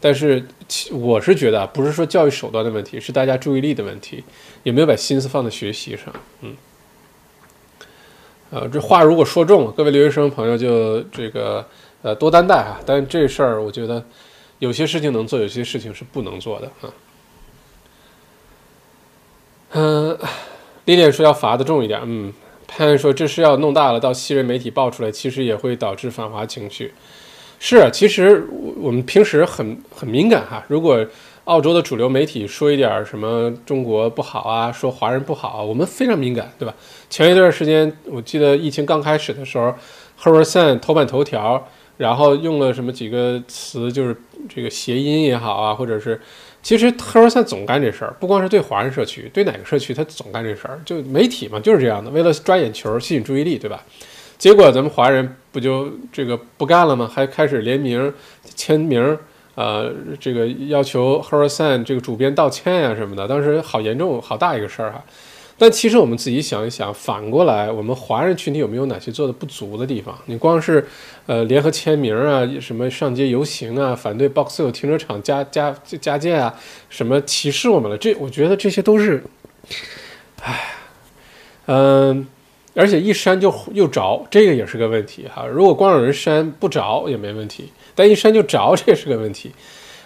[0.00, 0.44] 但是，
[0.90, 4.24] 我是觉得，不是说教育手段的问题，是大家注意力的问题，
[4.62, 6.12] 有没有把心思放在学习上？
[6.40, 6.56] 嗯。
[8.50, 11.66] 呃，这话如果说重了，各位留学生朋友就这个
[12.02, 12.80] 呃多担待啊。
[12.86, 14.02] 但这事儿，我觉得
[14.58, 16.92] 有些事情能做，有些事情是不能做的啊。
[19.72, 20.18] 嗯，
[20.86, 22.00] 丽丽说要罚的重一点。
[22.04, 22.32] 嗯，
[22.66, 26.94] 潘说这是要弄大了，到西人媒体爆出来，其实也会导致反华情绪。
[27.58, 30.64] 是，其实我们平时很很敏感哈。
[30.68, 31.04] 如果
[31.44, 36.74] 澳洲的主流媒体说一点什么中国不好啊，说华人不好，我们非常敏感，对吧？
[37.08, 39.74] 前一段时间，我记得疫情刚开始的时候
[40.16, 44.16] h e r s a n 头版头条，然后用了什么几个词，就是
[44.48, 46.20] 这个谐音也好啊，或者是，
[46.62, 53.82] 其实 h e r s a n 总干这事儿，不光是对华人社区，对哪个社区他总干这事儿，就媒体嘛，就是这样的，为了抓眼球、吸引注意力，对吧？
[54.38, 57.10] 结果咱们华人不就这个不干了吗？
[57.12, 58.12] 还开始联名
[58.54, 59.18] 签名。
[59.54, 65.02] 呃，这个要求 h e r s a n 这个主编道歉呀什么的，当时好严重、好大一个事儿哈。
[65.58, 70.16] 但其实我们自己想一想，反过来，我们华人群体有没有哪些做的不足的地方？
[70.26, 70.86] 你光是
[71.26, 76.54] 呃联合签名啊，什么上街游行啊，反对 Box Hill 停车场加加加建啊，
[76.88, 77.96] 什么歧视我们了？
[77.96, 79.24] 这我觉得这些都是，
[80.42, 80.74] 唉，
[81.66, 82.26] 嗯。
[82.78, 85.46] 而且一删就又着，这个也是个问题哈。
[85.46, 89.50] 如果光有人删不着也没问题，但一删就着，这也是个问题。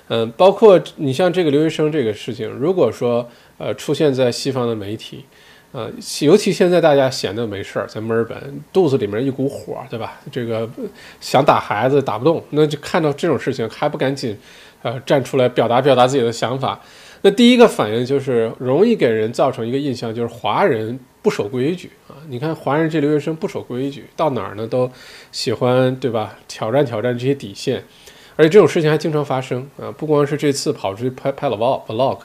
[0.07, 5.25] 嗯，包括你像这个留学生这个事情，如果说呃出现在西方的媒体，
[5.73, 5.89] 呃，
[6.23, 10.21] 尤其现在大家闲的没事儿，在墨尔本肚子里面一股火，对吧？
[10.33, 10.69] 这个
[11.21, 14.37] 想打孩子打不动，那就看到这种事情还不赶紧
[14.83, 16.81] 呃站出来表达表达自己的想法。
[17.23, 22.17] 那第一个反应就是容易给人造成一个印象，就是华人不守规矩啊。
[22.29, 24.91] 你看华人这留学生不守规矩，到哪儿呢都
[25.31, 26.37] 喜欢对吧？
[26.49, 27.85] 挑战挑战这些底线，
[28.41, 29.93] 而且这种事情还经常发生啊。
[29.99, 32.19] 不光是这次跑出去拍拍了 vlog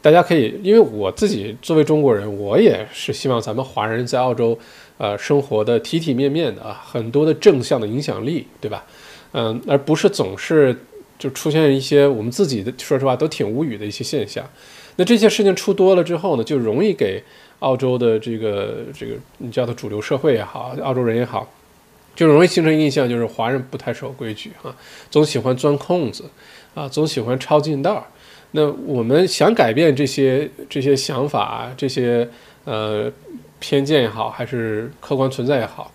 [0.00, 4.56] 大家可以，因为我自己作为中国人，我也是希望咱们华人在澳洲
[4.98, 8.84] 呃生活的体体面面的啊，很多的正向的影响力，对吧？
[9.32, 10.76] 嗯，而不是总是。
[11.18, 14.44] 就出现一些我们自己的，说实话都挺无语的一些现象。
[14.96, 17.24] 那这些事情出多了之后呢，就容易给
[17.60, 21.50] 澳洲的这个这个你叫它主流社会也好，澳洲人也好，
[22.16, 24.74] 就容易形成印象，就是华人不太守规矩啊，
[25.08, 26.24] 总喜欢钻空子
[26.74, 28.04] 啊，总喜欢抄近道。
[28.52, 32.28] 那我们想改变这些这些想法，这些
[32.64, 33.12] 呃
[33.60, 35.92] 偏见也好，还是客观存在也好。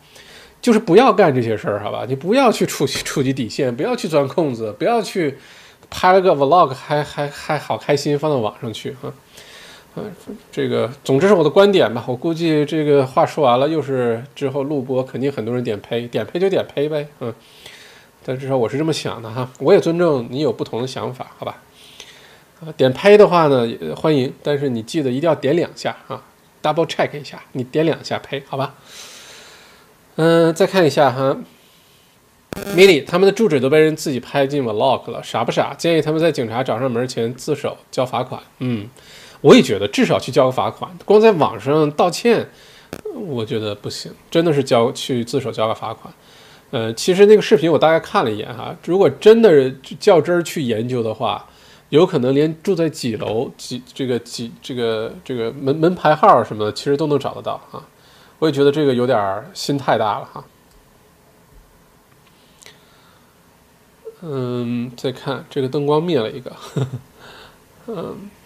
[0.62, 2.06] 就是不要干这些事儿，好吧？
[2.08, 5.36] 你不要去触及触及底线，不要去钻空子，不要去
[5.90, 9.12] 拍了个 vlog 还还还好开心放到网上去啊！
[9.96, 10.12] 嗯，
[10.52, 12.04] 这个总之是我的观点吧。
[12.08, 17.34] 我估计这个话说完了，又是之后录播，肯定很多人点呸，点呸就点呸呗，嗯。
[18.24, 21.58] 但至少我是这么想的哈，我也尊重你有不同的想法，好吧？
[22.64, 26.24] 啊，点呸的话呢，欢迎，但是你记得一定要点两下啊
[26.62, 28.76] ，double check 一下，你点两下呸，好吧？
[30.18, 31.36] 嗯，再看一下哈
[32.76, 35.74] ，mini 他们的住址都被人自己拍进 vlog 了，傻不傻？
[35.74, 38.40] 建议他们在警察找上门前自首交罚款。
[38.60, 38.88] 嗯，
[39.42, 42.50] 我也觉得至少去交个罚款，光在网上道歉，
[43.14, 46.14] 我觉得不行，真的是交去自首交个罚款。
[46.70, 51.46] 呃，其实那个视频我大概看了一眼哈，如果真的较真儿去研究的话，
[51.90, 57.84] 有可能连住在几楼、几这个几这个这个门门牌号什么的，其实都能找得到啊。
[58.40, 60.46] 我也觉得这个有点心太大了哈。
[64.22, 66.56] 嗯，再看这个灯光灭了一个，
[67.88, 68.30] 嗯，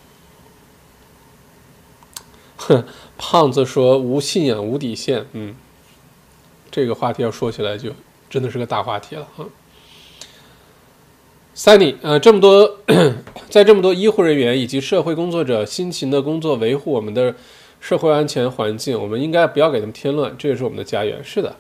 [2.58, 2.84] 哼
[3.18, 5.56] 胖子说无信仰无底线，嗯，
[6.72, 7.92] 这个话题要说起来就
[8.30, 9.46] 真的是个大话题了哈。
[11.56, 12.80] Sunny，呃，这么多，
[13.50, 17.36] 在这么多医护人员以及社会工作者辛勤的工作维护我们的。
[17.82, 21.24] 社会安全环境，我们应该不要给他们添乱，这也是我们的家园。
[21.24, 21.56] 是的，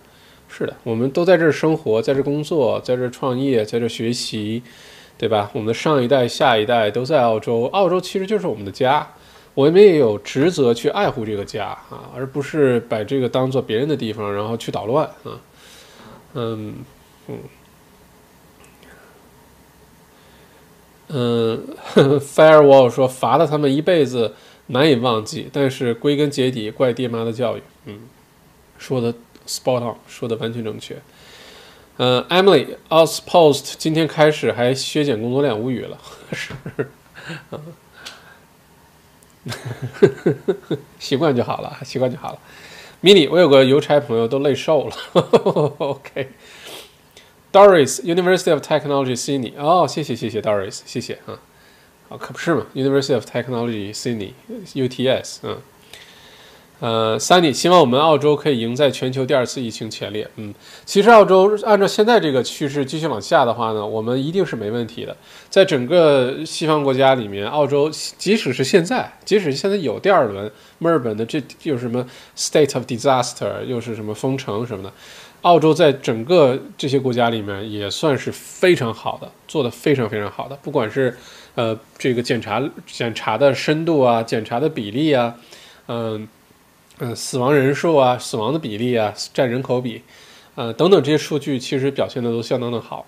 [0.49, 4.63] 是的，我们都在这儿生活，在这儿工作，在这儿创业，在这儿学习，
[5.19, 5.51] 对吧？
[5.53, 9.08] 我们的上一代、下一代都在澳洲，澳洲其实就是我们的家，
[9.56, 15.41] 我们也有职责去爱护这个家啊，而不是把这个当做别人的地方，然后去捣乱啊。
[16.36, 16.76] 嗯
[17.28, 17.39] 嗯
[21.08, 21.68] 嗯，
[22.20, 24.36] Firewall 说罚了他们一辈子。
[24.68, 27.62] 难以忘记，但是归根结底怪爹妈的教育。
[27.86, 28.00] 嗯，
[28.80, 29.13] 说的
[29.46, 30.98] spot on，说的完全正确。
[31.98, 36.00] 嗯，Emily，Auspost 今天开始还削减工作量，无语了。
[36.34, 36.52] 是，
[40.99, 42.39] 习惯就好了，习惯就好了。
[43.03, 44.95] Mini，我有个邮差朋友都累瘦了。
[45.77, 49.53] OK，Doris，University of Technology Sydney。
[49.58, 51.38] 哦，谢谢谢谢 Doris，谢谢啊。
[52.10, 55.58] 啊，可不是嘛！University of Technology Sydney，UTS，嗯，
[56.79, 60.29] 呃，Sunny，希望我们澳洲可以赢在全球第二次疫情前列。
[60.35, 60.53] 嗯，
[60.85, 65.15] 其实澳洲按照现在这个趋势继续往下的话呢，我们一定是没问题的。
[65.49, 72.05] 在整个西方国家里面，澳洲即使是现在，即使现在有第二轮墨尔本的这又是什么
[72.38, 74.91] state of disaster，又是什么封城什么的，
[75.41, 81.15] 澳洲在整个这些国家里面也算是非常好的，做的非常非常好的，不管是。
[81.55, 85.33] 呃，这个检查检查的深度啊，检查的比例啊，
[85.88, 86.27] 嗯
[86.99, 90.01] 嗯，死亡人数啊，死亡的比例啊，占人口比，
[90.55, 93.05] 呃等等这些数据，其实表现的都相当的好，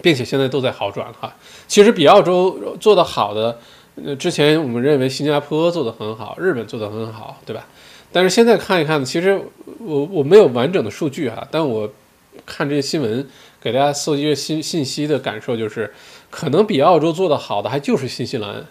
[0.00, 1.34] 并且现在都在好转哈。
[1.66, 3.58] 其实比澳洲做的好的，
[4.04, 7.66] 呃，之前我们认为新加坡做的很好，日本做的很好，对吧？
[8.12, 9.40] 但是现在看一看，其实
[9.80, 11.90] 我我没有完整的数据哈，但我
[12.46, 13.28] 看这些新闻，
[13.60, 15.92] 给大家搜集信信息的感受就是。
[16.30, 18.66] 可能比澳洲做的好的还就是新西兰，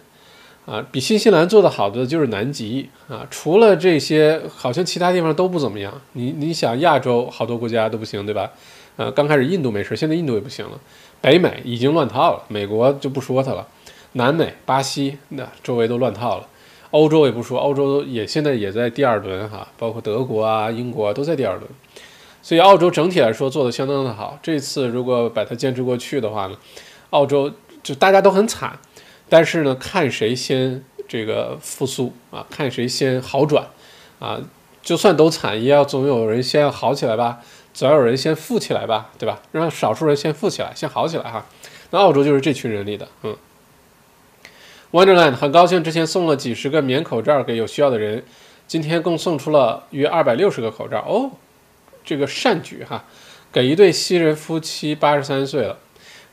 [0.68, 3.26] 啊，比新西兰做的好的就是南极啊。
[3.32, 6.02] 除了这些，好像其他地方都不怎么样。
[6.12, 8.52] 你你想，亚洲好多国家都不行，对吧？
[8.98, 10.78] 呃，刚开始印度没事，现在印度也不行了。
[11.22, 13.66] 北美已经乱套了，美国就不说它了。
[14.14, 16.48] 南美，巴西那周围都乱套了。
[16.92, 21.66] 欧洲也不说，欧洲也现在也在第二轮哈，包括德国啊、英国都在第二轮。
[22.42, 24.38] 所以澳洲整体来说做的相当的好。
[24.44, 26.58] 这次如果把它坚持过去的话呢？
[27.12, 27.52] 澳洲
[27.82, 28.78] 就大家都很惨，
[29.30, 33.68] 但是呢，看谁先这个复苏啊，看谁先好转
[34.20, 34.40] 啊，
[34.82, 37.40] 就算都惨，也要总有人先要好起来吧，
[37.74, 39.42] 总要有人先富起来吧，对吧？
[39.52, 41.46] 让少数人先富起来，先好起来哈。
[41.92, 43.36] 那澳洲就是这群人里的，嗯。
[44.92, 48.24] Wonderland 很高兴之前送了几十个棉口罩给有需要的人，
[48.68, 51.32] 今天共送出了约二百六十个口罩哦，
[52.06, 53.04] 这个善举哈，
[53.52, 55.78] 给一对新人夫妻八十三岁了，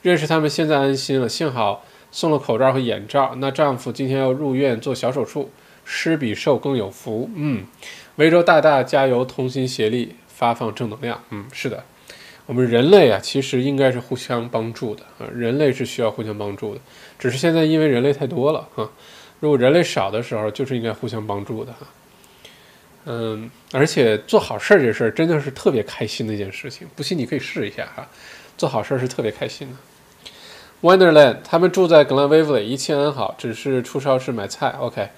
[0.02, 1.84] 认识他们现在安心了，幸好
[2.14, 3.34] 送了口罩和眼罩。
[3.38, 5.50] 那丈夫今天要入院做小手术，
[5.84, 7.28] 施比受更有福。
[7.34, 7.66] 嗯，
[8.14, 11.20] 维州大大加油，同心协力发放正能量。
[11.30, 11.82] 嗯，是的。
[12.46, 16.80] 我们人类啊，其实应该是互相帮助的啊，人类是需要互相帮助的，
[17.18, 18.88] 只是现在因为人类太多了啊，
[19.40, 21.78] 如果人类少的时候，就是应该互相帮助的哈。
[23.06, 28.06] 嗯，而且做好事儿这事儿真的是特别开心的一件事情，不信你可以试一下哈，
[28.56, 29.76] 做好事儿是特别开心的。
[30.83, 34.75] Wonderland，他们住在 Glen Waverly，一切安好，只是出超市买菜。
[34.79, 35.09] OK，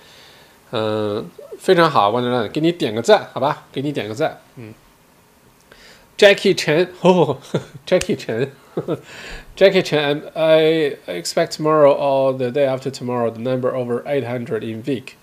[0.72, 1.30] 嗯，
[1.60, 4.74] 非常好，Wonderland，给你点个赞，好吧，给你点个赞，嗯。
[6.18, 6.90] Jackie Chen.
[7.02, 7.38] Oh,
[7.88, 8.50] Jackie Chen.
[9.56, 10.22] Jackie Chen.
[10.36, 15.14] I expect tomorrow or the day after tomorrow the number over 800 in Vic.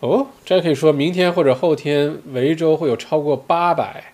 [0.00, 4.12] 哦，Jackie 说明天或者后天维州会有超过八百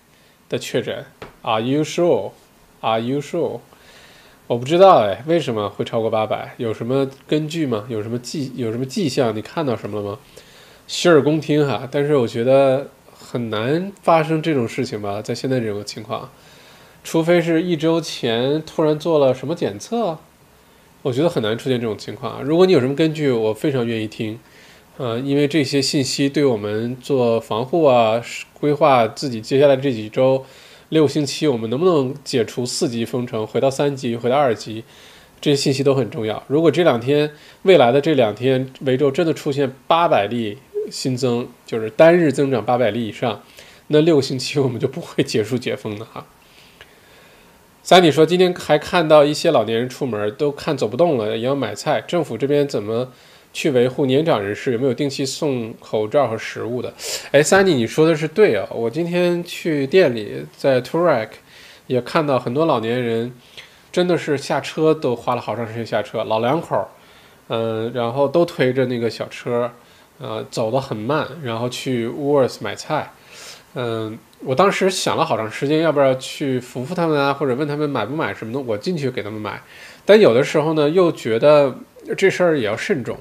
[0.48, 1.04] 的确诊。
[1.42, 2.30] Are you sure?
[2.80, 3.58] Are you sure?
[4.47, 6.53] 我不知道哎，为什么会超过八百？
[6.57, 7.85] 有什么根据吗？
[7.89, 9.35] 有什么迹有什么迹象？
[9.35, 10.19] 你看到什么了吗？
[10.87, 11.87] 洗耳恭听哈。
[11.91, 12.87] 但是我觉得。
[13.17, 16.29] 很难发生这种事情吧，在现在这种情况，
[17.03, 20.19] 除非是一周前突然做了什么检测，
[21.01, 22.43] 我觉得很难出现这种情况。
[22.43, 24.39] 如果你有什么根据，我非常愿意听，
[24.97, 28.21] 呃，因为这些信息对我们做防护啊、
[28.53, 30.45] 规划自己接下来这几周、
[30.89, 34.83] 六星期，我们能不能解除四级封城，回到三级、回到二级，
[35.41, 36.43] 这些信息都很重要。
[36.47, 37.31] 如果这两天、
[37.63, 40.57] 未来的这两天，维州真的出现八百例。
[40.91, 43.41] 新增就是单日增长八百例以上，
[43.87, 46.27] 那六星期我们就不会结束解封的哈。
[47.81, 52.01] 三弟说，今天还看到一些老年人出门都看走不动了，也要买菜。
[52.01, 53.11] 政府这边怎么
[53.55, 54.73] 去维护年长人士？
[54.73, 56.93] 有没有定期送口罩和食物的？
[57.31, 58.67] 哎，Sunny，，你说的是对啊。
[58.69, 61.37] 我今天去店里，在 t u r a k
[61.87, 63.33] 也看到很多老年人，
[63.93, 66.85] 真的是下车都花了好长时间下车，老两口，
[67.47, 69.71] 嗯，然后都推着那个小车。
[70.17, 73.11] 呃，走得很慢，然后去 w o r t h 买菜。
[73.75, 79.61] 嗯，我当时想了好长时间，要不要去扶扶他们啊，或者问他们买不买什么的，我进去给他们买。
[80.05, 81.73] 但有的时候呢，又觉得
[82.17, 83.17] 这事儿也要慎重。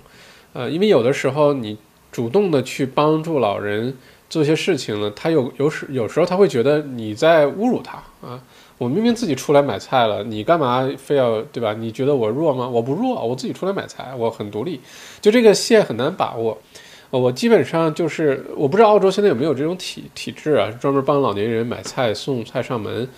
[0.55, 1.77] 呃，因为有的时候你
[2.11, 3.95] 主动的去帮助老人
[4.31, 8.41] 做些事情呢，他有有时有时候他会觉得你在侮辱他啊。
[8.77, 11.73] 我明明自己出来买菜了，你干嘛非要对吧？
[11.75, 12.69] 你觉得我弱吗？
[12.69, 14.81] 我不弱，我自己出来买菜，我很独立。
[15.21, 16.59] 就这个线很难把握。
[17.11, 23.09] 我基本上就是，我不知道澳洲现在有没有这种体体制啊，专门帮老年人买菜送菜上门，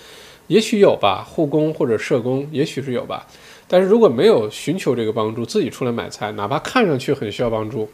[0.49, 3.27] 也许有吧，护工或者社工，也许是有吧。
[3.69, 7.89] 但是如果没有寻求这个帮助，自己出来买菜，哪怕看上去很需要帮助，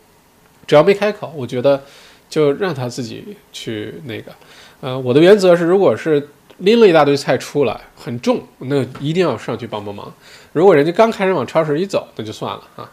[0.66, 1.82] 只要没开口，我觉得
[2.28, 4.32] 就让他自己去那个。
[4.80, 10.12] 呃，我的原则是，如果是拎了一大堆菜出来很重，那一定要上去帮帮忙。
[10.52, 12.90] 如果人家刚开始往超市一走，那就算了啊。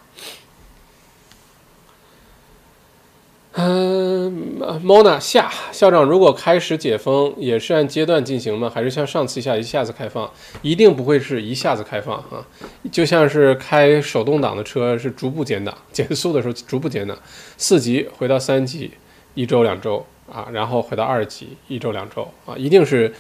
[3.62, 8.72] 嗯，Mona 夏校长，如果开始解封，也是按阶段进行吗？
[8.74, 10.32] 还是像上次一下一下子开放？
[10.62, 12.48] 一定不会是一下子开放啊！
[12.90, 17.18] 就像是开手动挡的车，是逐步减档，减速的时候逐步减档，
[17.58, 18.92] 四级回到三级，
[19.34, 23.14] 一周两周啊，然后回到二级，一周两周啊，一定是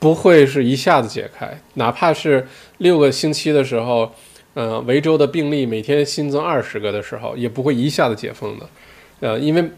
[0.00, 2.44] 不会是一下子解开，哪怕是
[2.78, 4.10] 六个星期的时候，
[4.54, 8.66] 呃，维州的病例每天新增二十个的时候，也不会一下子解封的。
[9.20, 9.70] 呃，因为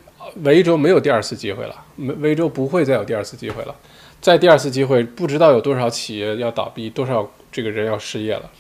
[0.43, 3.75] 维州没有第二次机会了，维维州不会再有第二次机会了。
[4.21, 8.51] 再第二次机会，不知道有多少企业要倒闭，多少这个人要失业了。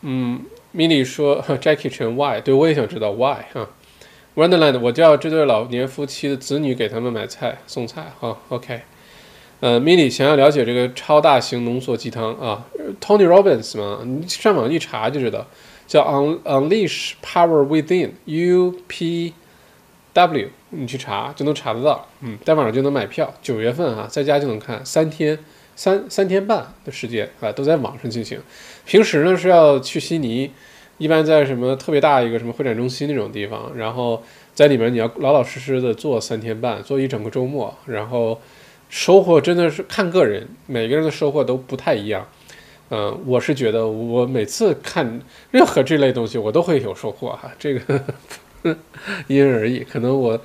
[0.00, 0.42] 嗯
[0.74, 2.40] ，mini 说 Jackie Chen，Why？
[2.40, 3.68] 对我也想知道 why 哈。
[4.34, 8.38] Wonderland，我叫这对老年夫妻的子女给他们买菜送菜哈。
[8.48, 8.80] OK，
[9.60, 12.64] 呃，mini 想要了解这个超大型浓缩鸡汤啊
[12.98, 15.46] ，Tony Robbins 嘛，你上网一查就知道。
[15.92, 16.02] 叫
[16.44, 19.34] Unleash Power Within，U P
[20.14, 25.38] W，你去查就能查得到，嗯，在网上就能买票，九月份啊，在家就能看，三天
[25.76, 28.40] 三三天半的时间啊，都在网上进行。
[28.86, 30.50] 平时呢是要去悉尼，
[30.96, 34.22] 一般在什么特别大一个什么会展中心那种地方，然后
[34.54, 38.40] 在里面你要老老实实的做三天半，做一整个周末，然后
[38.88, 42.26] 收获真的是看个人，每个人的收获都不太一样。
[42.94, 47.50] 嗯，我是觉得我每次看任何这类东西，我都会有收获哈。
[47.58, 48.04] 这个
[49.28, 50.38] 因人而异，可能我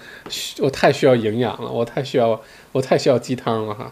[0.59, 2.41] 我太需要营养了，我太需要
[2.71, 3.91] 我太需要鸡汤了哈。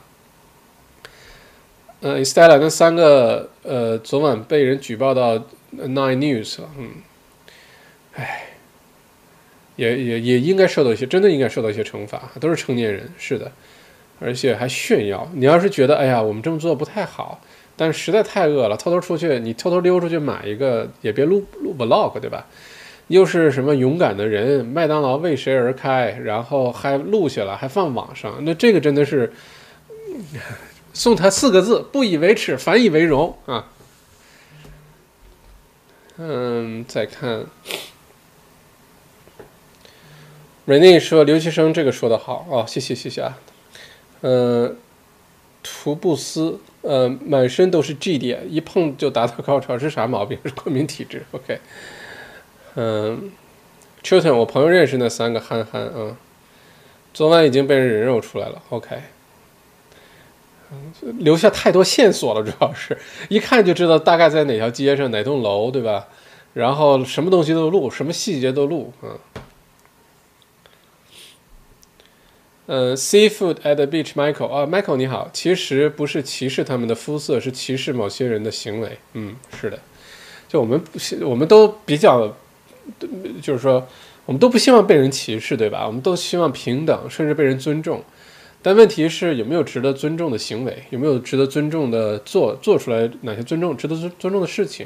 [1.99, 5.37] 呃，Stella 那三个呃，昨晚被人举报到
[5.77, 6.91] Nine News 了，嗯，
[8.13, 8.43] 唉，
[9.75, 13.51] 也也也应该受到一些，真的应该受到一些惩罚，都是成年人，是的，
[14.21, 15.29] 而且还炫耀。
[15.33, 17.41] 你要是觉得，哎呀，我们这么做不太好，
[17.77, 22.45] 但是实在太饿了，偷偷出去，你偷偷溜出去买一个，也别录录 vlog，对吧？
[23.07, 24.65] 又是什么勇敢的人？
[24.65, 26.11] 麦当劳为谁而开？
[26.23, 29.31] 然后还录下来，还放网上，那这个真的是
[30.93, 33.67] 送他四个字：不以为耻，反以为荣啊！
[36.17, 37.45] 嗯，再看
[40.65, 43.37] ，Renee 说留学生这个说的好哦，谢谢谢谢啊。
[44.21, 44.77] 嗯，
[45.61, 50.37] 图布斯，呃，满身都是 G 点，一碰就达到高潮，是啥毛病？
[50.45, 51.23] 是过敏体质。
[51.33, 51.59] OK。
[52.75, 53.31] 嗯
[54.03, 56.17] ，Chilton，我朋友认识那三个憨憨啊，
[57.13, 58.61] 昨晚已经被人人肉出来了。
[58.69, 58.97] OK，
[61.01, 62.97] 留下太多线索了，主要是
[63.29, 66.07] 一看就知道大概在哪条街上、哪栋楼，对吧？
[66.53, 69.15] 然后什么东西都录，什么细节都录啊。
[72.67, 78.97] 嗯，Seafood at the beach，Michael 啊，Michael 你好，其实不是歧视他们的肤色，是歧视某些人的行为。
[79.13, 79.79] 嗯，是的，
[80.47, 80.99] 就我们不，
[81.29, 82.35] 我们都比较。
[83.41, 83.87] 就是说，
[84.27, 85.87] 我们都不希望被人歧视，对吧？
[85.87, 88.03] 我们都希望平等，甚至被人尊重。
[88.61, 90.83] 但问题是，有没有值得尊重的行为？
[90.91, 94.85] 有没有值得尊重的做做出来哪些尊重、值得尊尊重的事情？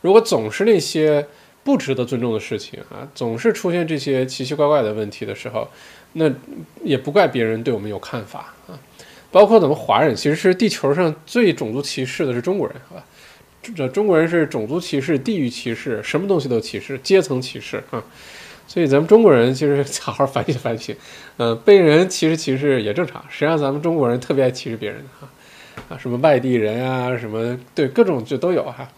[0.00, 1.24] 如果总是那些
[1.68, 5.68] 不值得尊重的事情啊，总是出现这些奇奇怪怪的问题的时候，
[6.14, 6.32] 那
[6.82, 8.72] 也不怪别人对我们有看法啊。
[9.30, 13.04] 包括咱们华人，其实是地球上最种族歧视的是中国人，好吧？
[13.76, 18.02] 这中国人是种族歧视、地域歧视，什么东西都歧视，阶层歧视啊！
[18.66, 20.96] 所以咱们中国人其实 好好反省反省，
[21.36, 23.22] 嗯，被人歧视歧视也正常。
[23.28, 25.28] 实际上，咱们中国人特别爱歧视别人啊，
[25.90, 28.88] 啊，什么外地人啊，什么对各种就都有哈。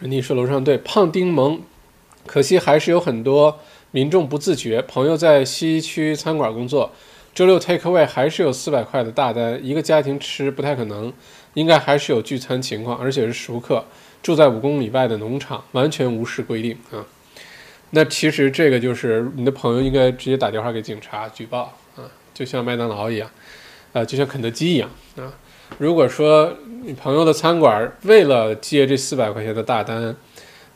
[0.00, 1.60] 人家说楼上对胖丁萌，
[2.26, 3.58] 可惜还是有很多
[3.90, 4.80] 民众不自觉。
[4.82, 6.92] 朋友在西区餐馆工作。
[7.34, 11.12] 周六 take away 还是有四百块的大单，一个家庭吃不太可能，
[11.54, 13.84] 应该还是有聚餐情况，而且是熟客，
[14.20, 17.06] 住在五公里外的农场，完全无视规定啊。
[17.90, 23.30] 那其实这个就是你的朋友应该直接打电话给警察举报啊，就像麦当劳一样，
[23.92, 25.32] 啊，就像肯德基一样啊。
[25.76, 30.16] 如果说你朋友的餐馆为了接这四百块钱的大单，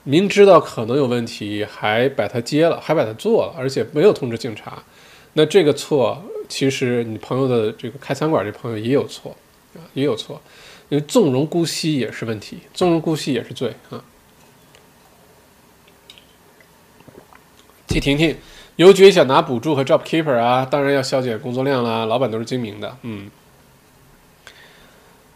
[0.05, 4.83] 明知道可能有问题，还把它接了，还把它做了，而且没有通知警察，
[5.33, 6.23] 那这个错。
[6.49, 9.35] 其实你朋友的这个开餐馆这朋友也有错
[9.75, 10.39] 啊，也有错，
[10.91, 14.05] 因为纵容姑息也是问题，纵容姑息也是罪啊。
[17.87, 18.37] 季婷婷，
[18.77, 23.31] 邮局想拿补助和 job keeper 啊，当然要削减工作量啦，老板都是精明的，嗯。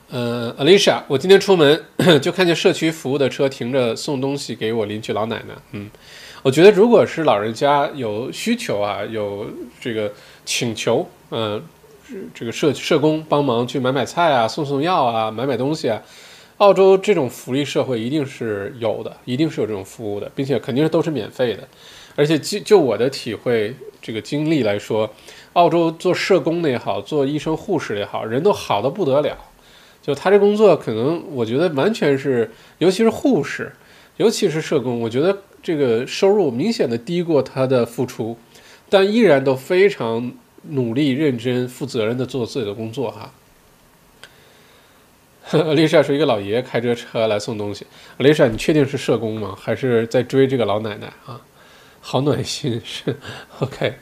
[0.09, 1.85] 呃，Alicia，我今天出门
[2.23, 5.91] 就看见社区服务的车停着送东西给我邻居老奶奶，嗯，
[6.43, 9.47] 我觉得如果是老人家有需求啊，有
[9.81, 10.13] 这个。
[10.49, 11.61] 请求，嗯，
[12.33, 16.01] 这个社社工帮忙去买买菜啊，送送药啊，买买东西啊。
[16.59, 21.67] 澳洲这种福利社会一定是有的，一定是有这种服务的，并且肯定都是免费的。
[22.15, 25.11] 而且就就我的体会，这个经历来说，
[25.55, 29.37] 澳洲做社工的也好，做医生护士也好，人都好的不得了。
[30.07, 32.49] 就他这工作，可能我觉得完全是，
[32.79, 33.73] 尤其是护士，
[34.19, 38.39] 尤其是社工，我觉得这个收入明显的低过他的付出。
[38.89, 40.33] 但依然都非常
[40.69, 43.33] 努力、认真、负责任的做自己的工作哈。
[45.75, 47.85] 丽莎说：“一个老爷爷开着车来送东西。”
[48.19, 49.59] 丽莎，你确定是社工吗？
[49.61, 51.41] 还是在追这个老奶奶啊？
[52.01, 53.17] 好暖心是
[53.59, 53.97] OK。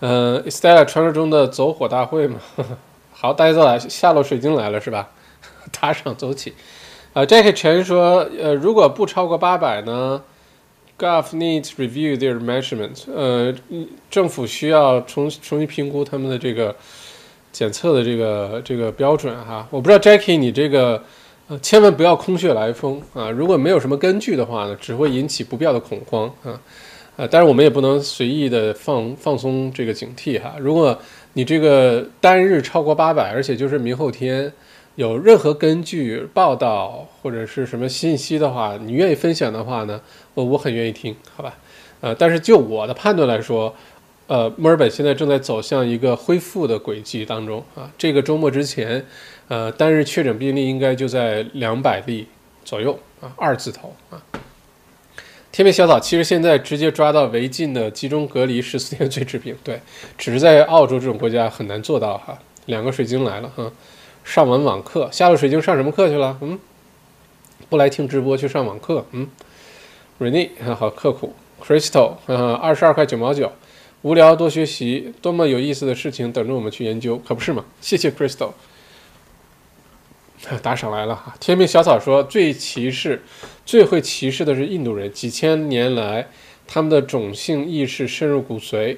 [0.00, 2.40] 嗯，Stella 传说中的走火大会嘛。
[3.20, 5.10] 好，大家都来，下落水晶来了是吧？
[5.78, 6.54] 打赏走起。
[7.12, 10.22] 啊，Jackie 陈说：“呃，如果不超过八百呢？”
[10.98, 13.12] Gov needs review their measurements。
[13.14, 13.54] 呃，
[14.10, 16.74] 政府需要重重新评估他们的这个
[17.52, 19.68] 检测的这个这个标准哈。
[19.70, 21.02] 我不知道 Jackie，你这个
[21.48, 23.30] 呃，千万不要空穴来风啊！
[23.30, 26.58] 如果没有什么根据的话呢，只会引起不必要的恐慌啊。
[27.16, 30.54] 呃，但是我们也不能随意的放放松这个警惕哈。
[30.58, 30.98] 如果
[31.32, 34.52] 你这个单日超过八百，而且就是明后天。
[34.96, 39.98] 有任何根据报道或者是什么信息的话，你愿意分享的话呢？
[40.34, 41.54] 我我很愿意听，好吧？
[42.00, 43.74] 呃，但是就我的判断来说，
[44.26, 47.90] 呃，墨尔本现在正在走向一个恢复的轨迹当中啊。
[47.96, 49.02] 这个周末之前，
[49.48, 52.26] 呃，单日确诊病例应该就在两百例
[52.64, 54.20] 左右啊，二字头啊。
[55.60, 59.78] 天边小草，其实现在直接抓到违禁的集中隔离十四天罪治病，对，
[60.16, 62.38] 只是在澳洲这种国家很难做到哈。
[62.64, 63.70] 两个水晶来了哈。
[64.24, 66.38] 上完网课，下了水晶上什么课去了？
[66.40, 66.58] 嗯，
[67.68, 69.04] 不来听直播去上网课。
[69.12, 69.28] 嗯
[70.18, 73.52] ，Rene 好刻苦，Crystal 嗯二十二块九毛九，
[74.00, 77.66] 无聊多学习，多么有意思的事情等着我们去研究，可不是嘛？
[77.82, 78.52] 谢谢 Crystal。
[80.62, 81.34] 打赏来了哈！
[81.38, 83.20] 天命小草说，最歧视、
[83.66, 85.12] 最会歧视的是印度人。
[85.12, 86.28] 几千年来，
[86.66, 88.96] 他们的种姓意识深入骨髓，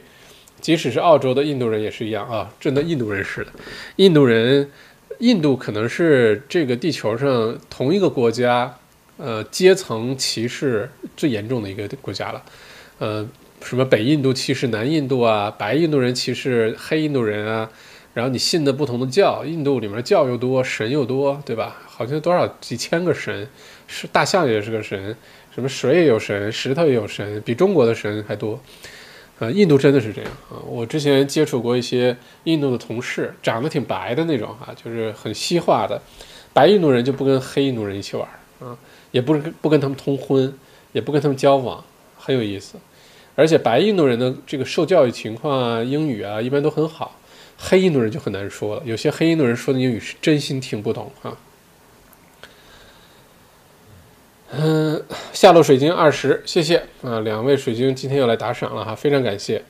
[0.60, 2.52] 即使是澳洲的印度人也是一样啊！
[2.60, 3.52] 真的印度人是的，
[3.96, 4.70] 印度人，
[5.18, 8.78] 印度可能是这个地球上同一个国家，
[9.16, 12.42] 呃，阶层歧视最严重的一个国家了。
[12.98, 13.28] 呃，
[13.62, 17.68] 什么北印度歧视南印度啊，白印度人歧视黑印度人啊。
[18.14, 21.76] 然后你信的不同的教，印度里面教又多，神又多，对吧？
[21.86, 23.48] 好像多少几千个神，
[23.86, 25.16] 是大象也是个神，
[25.54, 28.60] 什么水也有神，石头也有神，比中国的神还多。
[29.38, 30.60] 呃，印度真的是这样啊！
[30.68, 36.00] 我之前接触过一些印度的同事，长得挺白的那种哈，就是很西化的，
[36.52, 38.28] 白印度人就不跟黑印度人一起玩
[38.60, 38.78] 啊，
[39.10, 40.52] 也不是不跟他们通婚，
[40.92, 41.82] 也不跟他们交往，
[42.16, 42.78] 很有意思。
[43.34, 47.18] 而且白印度人的这个受教育情况啊，英语啊，一般都很好。
[47.64, 51.36] 黑印度人就很难说了，有些黑印度人说的英语是真心听不懂啊。
[54.50, 55.00] 嗯，
[55.32, 59.62] 下落水晶二十，谢谢啊，两位水晶今天又来打赏了哈，非常感谢。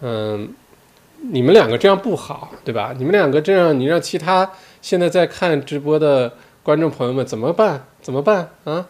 [0.00, 0.52] 嗯，
[1.30, 2.94] 你们两个这样不好，对吧？
[2.96, 6.32] 你们两个这样，你让其他现在在看直播的
[6.62, 7.86] 观众朋友们怎么办？
[8.00, 8.88] 怎么办啊？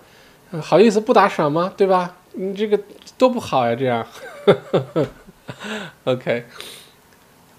[0.63, 1.75] 好意思不打赏吗？
[1.77, 2.17] 对吧？
[2.33, 2.81] 你这个
[3.19, 4.07] 多不好呀，这样。
[6.05, 6.47] OK。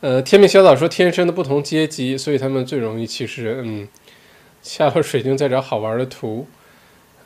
[0.02, 3.62] 呃，天命小岛说，天生的不同阶级，所以他们最容易歧视。
[3.66, 3.86] 嗯，
[4.62, 6.48] 下了水晶在找好玩的图。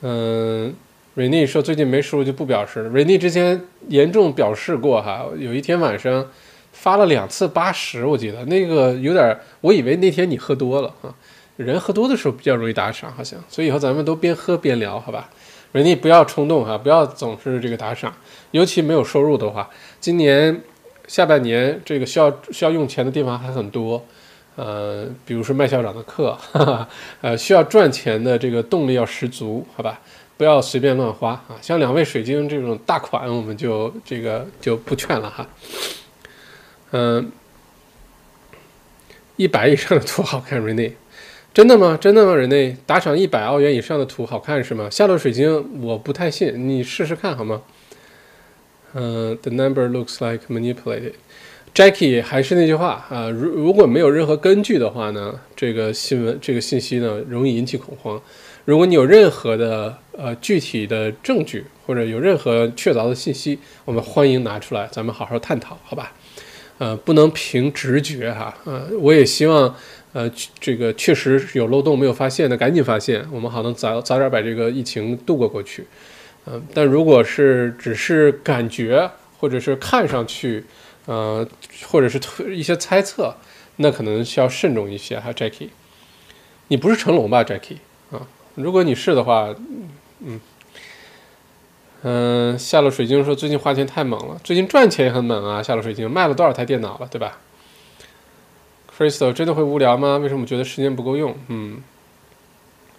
[0.02, 0.74] 嗯，
[1.14, 2.90] 瑞妮说最近没收入就不表示了。
[2.90, 6.28] 瑞妮之前严重表示过哈，有一天晚上
[6.72, 11.14] 发了两次八十，我记得那个有点，我以为那天你喝多了啊。
[11.58, 15.30] 人喝多的时候比较容易打赏，好像，所以以后咱们都边喝边聊，好吧？
[15.74, 18.12] 瑞妮不要冲动哈，不要总是这个打赏，
[18.50, 19.70] 尤其没有收入的话，
[20.00, 20.60] 今年。
[21.08, 24.04] 下半年这个需要需要用钱的地方还很多，
[24.56, 26.90] 呃，比如说麦校长的课，哈哈，
[27.22, 30.00] 呃，需要赚钱的这个动力要十足，好吧，
[30.38, 31.58] 不要随便乱花啊。
[31.62, 35.48] 像两位水晶这种大款，我们就这个就不劝了哈。
[36.92, 37.32] 嗯，
[39.36, 40.96] 一百以上的图好看，瑞内，
[41.54, 41.98] 真的吗？
[42.00, 42.34] 真的吗？
[42.34, 44.90] 瑞内打赏一百澳元以上的图好看是吗？
[44.90, 47.62] 下落水晶我不太信，你试试看好吗？
[48.94, 51.14] 嗯，the number looks like manipulated。
[51.74, 58.22] Jackie 还是那句话啊，如如果没有任何根据的话呢，这个新闻这个信息呢容易引起恐慌。
[58.66, 66.14] 如果你有任何的呃具体的证据或者有任何确凿的信息，我们欢迎拿出来，咱们好好探讨，好吧？
[66.78, 68.56] 呃，不能凭直觉哈。
[68.66, 69.76] 呃，我也希望
[70.14, 75.84] 呃这个确实有漏洞没有发现的，赶紧发现，我们好能早早点把这个疫情度过过去。
[76.46, 80.66] 嗯，但如果是只是感觉，或者是看上去，
[81.06, 81.48] 呃，
[81.88, 82.20] 或者是
[82.54, 83.38] 一些猜测，
[83.78, 85.70] 那可能需要慎重一些哈，Jackie。
[86.68, 87.78] 你不是成龙吧，Jackie？
[88.12, 89.56] 啊，如果你是的话，
[90.20, 90.42] 嗯，
[92.02, 97.40] 嗯，下了水晶说最近花钱太猛了，最近赚钱也很猛啊，下了水晶卖了多少台电脑了，对吧
[98.98, 100.18] ？Crystal 真的会无聊吗？
[100.18, 101.38] 为什么觉得时间不够用？
[101.48, 101.82] 嗯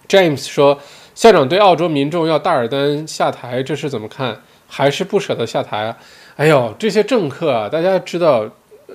[0.07, 0.81] ，James 说。
[1.15, 4.37] 校长对澳洲民众要大尔丹下台，这是怎么看？
[4.67, 5.97] 还是不舍得下台啊？
[6.35, 8.45] 哎呦，这些政客啊，大家知道，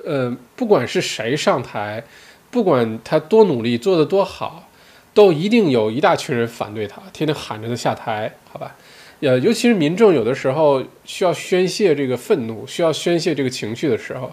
[0.05, 2.03] 呃，不管是谁上台，
[2.51, 4.69] 不管他多努力，做得多好，
[5.15, 8.75] 都一定有一大群人反对他，天天喊着他下台，好吧？
[9.21, 14.31] 呃，尤其是民众有的时候需要宣泄这个愤怒，需要宣泄这个情绪的时候，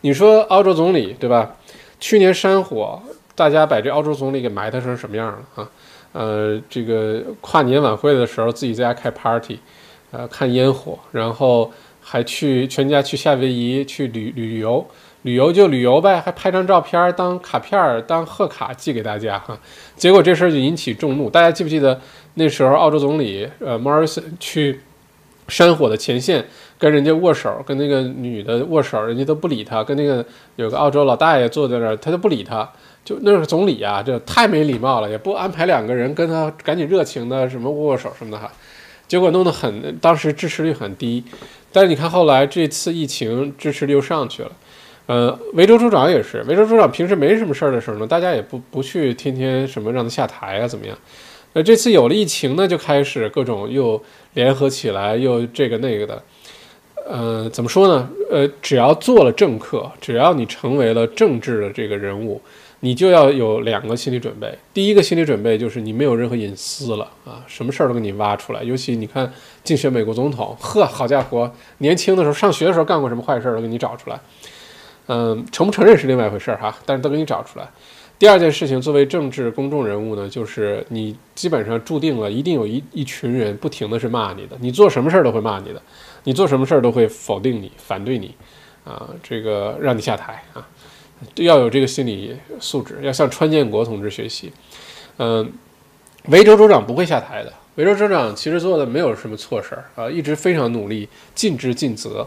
[0.00, 1.54] 你说澳洲总理对吧？
[2.00, 3.00] 去年山火，
[3.36, 5.70] 大家把这澳洲总理给埋汰成什么样了啊？
[6.12, 9.58] 呃，这个跨年晚会的时候，自己在家开 party，
[10.10, 14.84] 呃，看烟火，然后还去全家去夏威夷去旅旅游，
[15.22, 19.58] 旅游就旅游呗，还拍张照片当卡片当贺卡寄给大家哈。
[19.96, 22.00] 结果这事儿就引起众怒，大家记不记得
[22.34, 24.80] 那时候澳洲总理呃 Morrison 去
[25.48, 26.44] 山火的前线
[26.78, 30.24] 跟人家握手，跟那个女的握手，人家都不理他，跟那个
[30.56, 32.70] 有个澳洲老大爷坐在那儿，他都不理他。
[33.08, 38.52] 就那是总理啊，这太没礼貌了，也不安排两个人跟他赶紧热情的什么握握手什么的哈，
[39.06, 41.24] 结果弄得很，当时支持率很低。
[41.72, 44.52] 但是你看后来这次疫情支持率又上去了，
[45.06, 50.94] 呃，维州州长也是，维州州长平时没什么事儿的时候呢，大家也不不去天天什么让他下台啊怎么样？
[51.54, 53.98] 呃，这次有了疫情呢，就开始各种又
[54.34, 56.22] 联合起来，又这个那个的。
[57.08, 58.06] 呃，怎么说呢？
[58.30, 62.38] 呃，只要做了政客，只要你成为了政治的这个人物。
[62.80, 64.56] 你就要有两个心理准备。
[64.72, 68.62] 第一个心理准备就是你没有任何隐私了啊，什么事儿都给你挖出来。
[68.62, 69.32] 尤其你看
[69.64, 74.20] 竞选美国总统，呵，好家伙，年轻的时候上学的时候干过什么坏事儿都给你找出来。
[75.06, 77.68] 嗯，承不承认是另外一回事儿哈，但是都给你找出来。
[78.18, 85.80] 第二件事情，作为政治公众人物呢，就是你基本上注定了一定有一一群人不停的是骂你的，你做什么事儿都会骂你的，
[86.24, 88.34] 你做什么事儿都会否定你、反对你，
[88.84, 90.66] 啊，这个让你下台啊，
[91.36, 94.52] 要有这个心理素质，要向川建国同志学习。
[95.18, 95.52] 嗯，
[96.28, 102.26] 维州州长不会下台的，维州州长其实做的没有什么错事儿啊，一直非常努力，尽职尽责。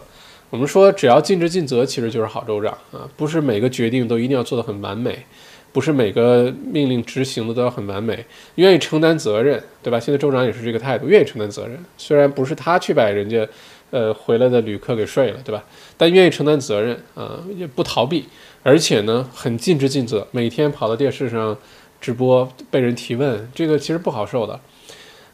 [0.50, 3.08] 我们说，只要尽职尽责，其实就是好州长啊！
[3.16, 5.24] 不是每个决定都一定要做得很完美，
[5.72, 8.22] 不是每个命令执行的都要很完美，
[8.56, 9.98] 愿意承担责任，对吧？
[9.98, 11.82] 现在州长也是这个态度，愿意承担责任。
[11.96, 13.48] 虽然不是他去把人家，
[13.90, 15.64] 呃，回来的旅客给睡了，对吧？
[15.96, 18.26] 但愿意承担责任啊，也不逃避，
[18.62, 21.56] 而且呢，很尽职尽责，每天跑到电视上
[22.00, 24.60] 直播，被人提问，这个其实不好受的。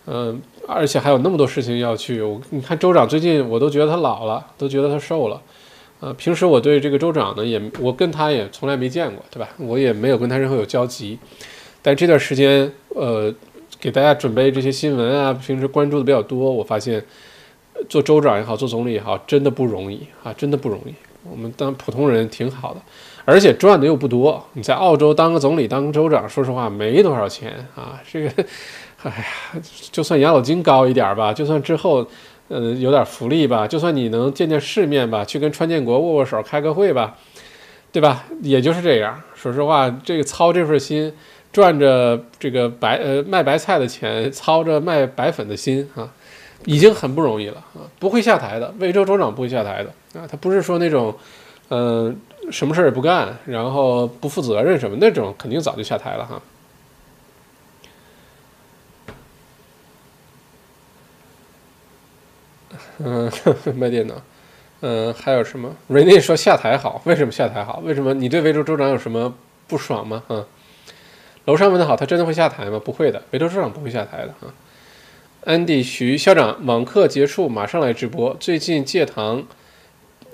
[0.07, 2.23] 嗯，而且还有那么多事情要去。
[2.23, 5.41] 我你看州长最近，我都觉得他老了，都觉得他瘦了。
[6.01, 9.49] 呃，平时我对这个州长呢，也我跟他也从来没见过，对吧？
[9.59, 11.19] 我也没有跟他任何有交集。
[11.83, 13.35] 但这段时间，呃，
[13.79, 17.05] 给大家准备这些新闻啊，平时关注的比较多，我发现
[17.89, 20.95] 做州长也好，做总理也好，真的不容易啊，真的不容易。
[21.29, 22.81] 我们当普通人挺好的，
[23.29, 24.43] 而且赚的又不多。
[24.55, 28.31] 你在澳洲当个总理、当个州长，说实话没多少钱啊，这个。
[29.05, 29.61] 哎呀，
[29.93, 32.05] 就算养老金高一点吧，就算之后，
[32.49, 37.15] 呃，有点福利吧，就算你能见见世面吧，去跟川建国握握手、开个会吧，
[37.93, 38.25] 对吧？
[38.43, 39.21] 也就是这样。
[39.37, 41.13] 说实话，这个操这份心，
[41.53, 46.11] 赚着这个白呃卖白菜的钱，操着卖白粉的心啊，
[46.65, 47.87] 已经很不容易了啊！
[48.01, 51.15] 不会下台的，魏州州长不会下台的啊，他不是说那种，
[51.69, 52.21] 嗯，
[52.51, 56.43] 什么事儿也不干，然后不负责任什么那种，肯定早就下台了哈。
[62.99, 63.31] 嗯，
[63.77, 64.15] 卖电脑。
[64.81, 65.75] 嗯，还有什么？
[65.89, 67.81] 瑞内说下台好，为什么下台好？
[67.85, 69.35] 为什么你对维州州长有什么
[69.67, 70.23] 不爽吗？
[70.29, 70.47] 啊，
[71.47, 72.81] 楼上问的好，他真的会下台吗？
[72.85, 74.55] 不会的，维州州长不会下台的啊。
[75.45, 78.37] 安迪徐校长，网课结束马上来直播。
[78.39, 79.45] 最近戒糖，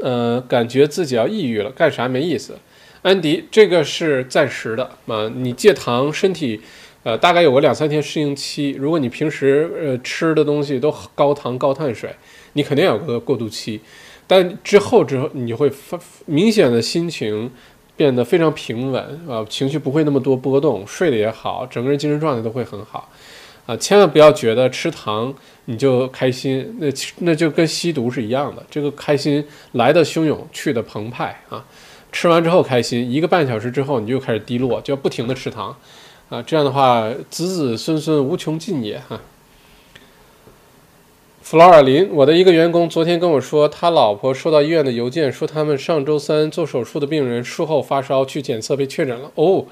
[0.05, 2.59] 呃，感觉自己要抑郁了，干啥没意思。
[3.00, 6.61] 安迪，这个是暂时的啊，你戒糖，身体。
[7.05, 8.70] 呃，大概有个两三天适应期。
[8.78, 12.14] 如果你平时呃吃的东西都高糖高碳水，
[12.55, 13.80] 你肯定有个过渡期。
[14.26, 17.50] 但之后之后，你会发明显的心情
[17.96, 23.11] 变得非常平稳啊，情绪不会那么多波动，睡得也好，整个人精神状态都会很好
[23.66, 23.76] 啊。
[23.76, 25.34] 千万不要觉得吃糖
[25.66, 26.86] 你就开心，那
[27.18, 28.62] 那就跟吸毒是一样的。
[28.70, 31.64] 这个开心来的汹涌，去的澎湃啊。
[32.12, 35.76] 吃完之后开心，一个半小时之后你就开始低落，就要不停的吃糖。
[36.28, 39.20] 啊，这样的话，子子孙孙无穷尽也哈。
[41.42, 49.30] 弗劳尔林，我的一个员工昨天跟我说，他老婆收到医院的邮件，说他们上周三做手术的病人术后发烧，去检测被确诊了。
[49.34, 49.66] 哦，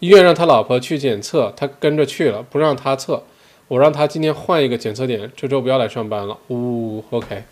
[0.00, 3.22] 医院让他老婆去检测，他跟着去了，不让他测。
[3.68, 6.36] 我让他今天换一个检测点，这周不要来上班了。
[6.48, 7.44] 呜，OK。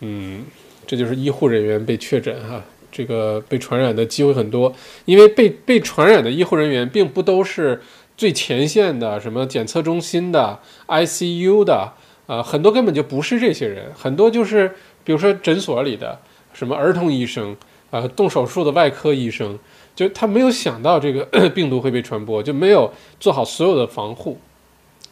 [0.00, 0.44] 嗯，
[0.86, 2.62] 这就是医护人员被确诊哈。
[2.90, 4.72] 这个被传染的机会很多，
[5.04, 7.82] 因为被被传染的医护人员并不都是
[8.16, 11.92] 最前线的，什么检测中心的、ICU 的，
[12.26, 14.74] 啊，很多根本就不是这些人，很多就是
[15.04, 16.18] 比如说诊所里的
[16.54, 17.54] 什么儿童医生，
[17.90, 19.58] 啊，动手术的外科医生，
[19.94, 24.38] 就他没有想到这个 病毒会被传播，就没有做好所有的防护，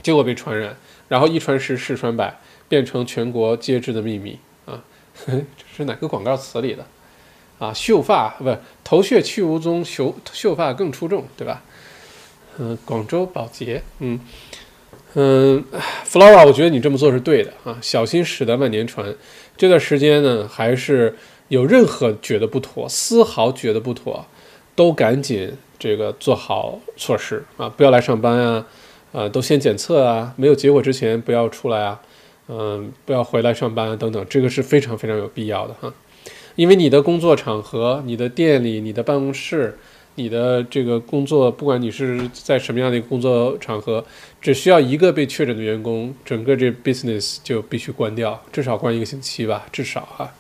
[0.07, 0.76] 结果被传染，
[1.09, 2.38] 然后一传十，十传百，
[2.68, 4.80] 变成全国皆知的秘密啊！
[5.26, 5.34] 这
[5.76, 6.86] 是哪个广告词里的？
[7.59, 11.61] 啊，秀发不头屑去无踪，秀秀发更出众，对吧？
[12.59, 14.20] 嗯，广州保洁，嗯
[15.14, 15.64] 嗯
[16.09, 19.12] ，Flora，我觉得你这么做是对的啊，小心驶得万年船。
[19.57, 21.16] 这段时间呢，还是
[21.48, 24.24] 有任何觉得不妥，丝毫觉得不妥，
[24.76, 28.64] 都赶紧这个做好措施啊，不要来上班啊，
[29.12, 32.00] 啊，都先检测啊，没有结果之前不要出来啊，
[32.48, 35.92] 嗯，不要回来上班等等，这个是非常非常有必要的哈。
[36.54, 39.78] 因为你的工作场合、你的店里、你的办公室、
[40.14, 44.04] 你的这个工作，不管你是在什么样的一个工作场合，
[44.40, 50.32] 只需要一个被确诊的员工，整个这 business 就必须关掉，至少关一个星期吧，至少哈。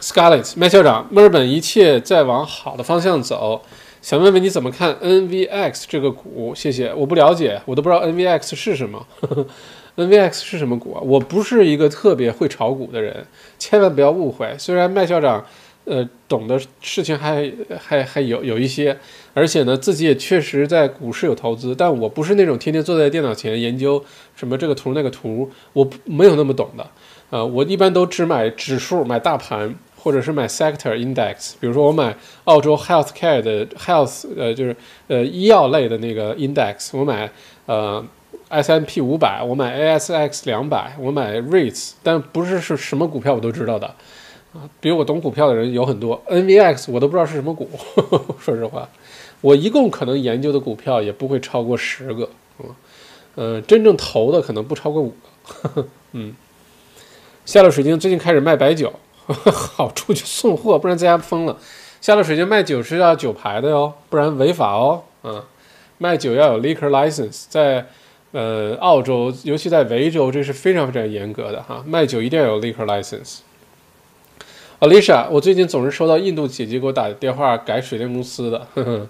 [0.00, 3.62] Scarlett 麦校长，墨尔本一切在往好的方向走，
[4.06, 6.54] 想问问你怎么看 NVX 这个股？
[6.54, 9.04] 谢谢，我不了解，我都不知道 NVX 是什么。
[9.96, 11.00] NVX 是什么股啊？
[11.02, 13.26] 我不是一个特别会炒股的人，
[13.58, 14.54] 千万不要误会。
[14.60, 15.44] 虽然麦校长
[15.86, 18.96] 呃，懂的事情还还还有有一些，
[19.34, 24.00] 而且呢，自己也确实在股市有投资，但我不是那种天天坐在电脑前研究
[24.36, 26.86] 什么这个图那个图，我没有那么懂的。
[27.30, 29.74] 呃，我一般都只买指数，买大盘，
[30.06, 31.54] 或者是买 sector index。
[31.58, 34.76] 比如说，我买澳洲 health care 的 health，呃，就是
[35.08, 36.90] 呃医药类的那个 index。
[36.96, 37.28] 我买
[37.66, 38.04] 呃
[38.48, 43.88] S M P 五百，我买 A S X 两百，我买 REITs，但不是是什么股票我都知道的
[44.54, 44.70] 啊。
[44.80, 47.68] 比我懂股票的人有很多，NVX 我都不知道是什么股，
[48.38, 48.88] 说实话，
[49.40, 52.30] 我一共可能研究的股票也不会超过十个，
[52.60, 52.66] 嗯，
[53.34, 55.12] 呃，真正投的可能不超过五
[55.74, 56.32] 个， 嗯。
[57.44, 58.92] 夏洛水晶最近开始卖白酒，
[59.52, 61.56] 好出去送货，不然在家疯了。
[62.00, 65.42] 下了水晶卖酒是要酒牌的哟，不然违法哦，嗯，
[65.98, 67.86] 卖酒要有 liquor license，在
[68.32, 73.38] 呃澳洲，尤其在维州，这是非常非常严格的哈，卖酒一定要有 liquor license。
[74.80, 78.66] Alicia，我最近总是收到印度姐姐给我打电话改水电公司的。
[78.74, 79.06] 呵呵。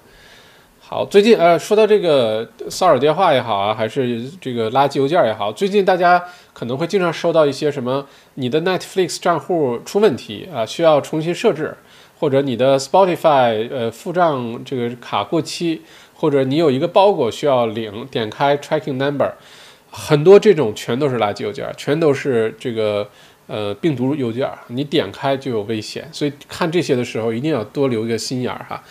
[0.89, 6.23] 好，最近呃，说到这个骚扰电话也好啊，还是这个垃圾邮件也好，最近大家
[6.53, 11.77] 可能会经常收到一些什么，你的 Netflix 账户出问题啊，需要重新设置，
[12.21, 15.83] 或者你的 Spotify 呃付账这个卡过期，
[16.15, 19.33] 或者你有一个包裹需要领，点开 Tracking Number，
[19.91, 23.11] 很多这种全都是垃圾邮件，全都是这个。
[23.49, 28.83] 呃，病毒邮件，你点开就有危险，所以看这些的时候一定要多留一个心眼儿哈。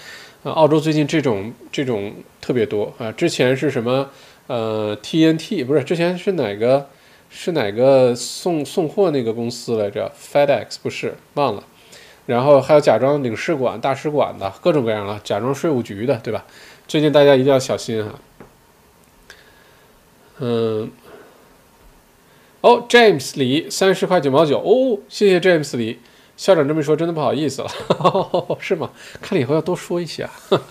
[0.46, 4.08] 呃，澳洲最近这种这种特别多啊，之前是什么？
[4.46, 6.88] 呃，TNT 不是，之前是哪个？
[7.32, 11.64] 是哪个送送货那个公司来着？FedEx 不是，忘了。
[12.28, 16.46] 然后还有假装领事馆、大使馆的各种各样的，假装税务局的，对吧？
[16.88, 18.20] 最近大家一定要小心哈。
[20.42, 20.92] 嗯。
[22.62, 25.98] 哦，James 李三十块九毛九哦，谢谢 James 李
[26.38, 27.70] 校长这么一说，真的不好意思了，
[28.60, 28.90] 是吗？
[29.22, 30.32] 看了以后要多说一些啊。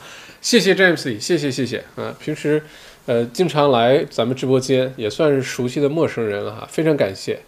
[0.41, 2.15] 谢谢 James 李，谢谢谢谢啊。
[2.21, 2.62] 平时
[3.07, 7.41] 呃经常来咱们直播间，也算是熟悉的陌生人了哈，非常感谢。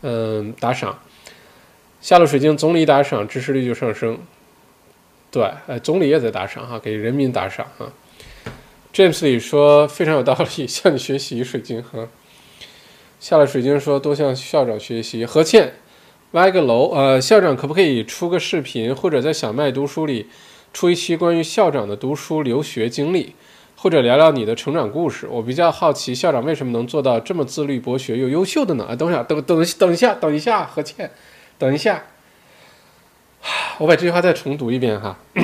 [0.00, 0.98] 嗯，打赏，
[2.00, 4.18] 下了水晶总理打赏，支持率就上升。
[5.30, 7.86] 对，呃，总理也在打赏哈，给人民打赏哈。
[8.94, 12.08] James 李说非常有道理，向你学习水晶哈。
[13.20, 15.26] 下了水晶说多向校长学习。
[15.26, 15.74] 何倩，
[16.32, 20.28] 歪个楼，呃，校长可不可以出个视频，或者在小麦读书里
[20.74, 23.34] 出一期关于校长的读书留学经历，
[23.76, 25.26] 或者聊聊你的成长故事？
[25.30, 28.84] 我比较好奇，校长为什么能做到这么自律、博学又优秀的呢？
[28.90, 31.10] 啊，等一下，等等等一下，等一下，何倩，
[31.56, 32.04] 等一下，
[33.78, 35.18] 我把这句话再重读一遍哈。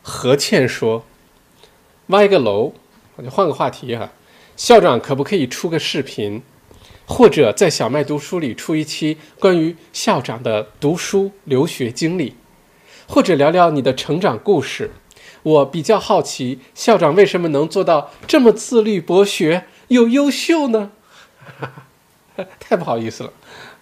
[0.00, 1.04] 何倩说，
[2.06, 2.72] 挖一个楼，
[3.16, 4.12] 我就换个话题哈。
[4.56, 6.40] 校长可不可以出个视频，
[7.06, 12.34] 或者在小麦读书里出一期关于校长的读书留学经历，
[13.06, 14.90] 或者聊聊你的成长故事？
[15.42, 20.92] 我比较好奇，校长为什么能做到这么自律、博学又优秀呢？
[22.58, 23.32] 太不好意思了，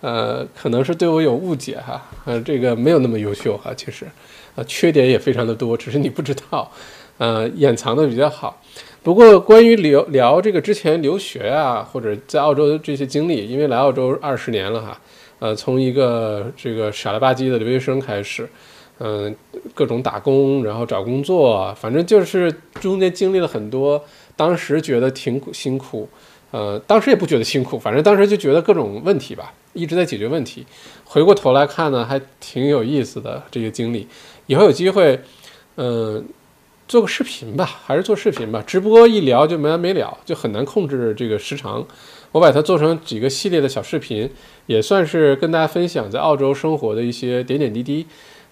[0.01, 4.07] 呃，可能是对我有误解哈，呃，这个没有那么优秀哈，其实，
[4.57, 6.71] 呃，缺点也非常的多，只是你不知道，
[7.19, 8.61] 呃，掩藏的比较好。
[9.05, 15.01] 不过，关于聊聊这个之前留学啊，或者在澳洲的这些经历，因为来澳洲二十年了哈，
[15.41, 18.49] 呃，从一个这个傻了吧唧的留学生开始，
[19.01, 19.35] 嗯，
[19.75, 24.01] 各种打工，然后找工作，反正就是中间经历了很多，
[24.37, 26.09] 当时觉得挺辛苦，
[26.53, 30.65] 呃，当时也不觉得辛苦，反正当时就觉得各种问题吧，一直在解决问题。
[31.05, 34.07] 回过头来看呢，还挺有意思的这个经历，
[34.47, 35.19] 以后有机会，
[35.75, 36.25] 嗯。
[36.93, 38.63] 做个视频吧，还是做视频吧。
[38.67, 41.83] 直播一聊就没完没了，就很难控制这个时长。
[42.33, 44.29] 我把它做成几个系列的小视频，
[44.67, 48.07] 也算是跟大家分享在澳洲生活的一些点点滴滴。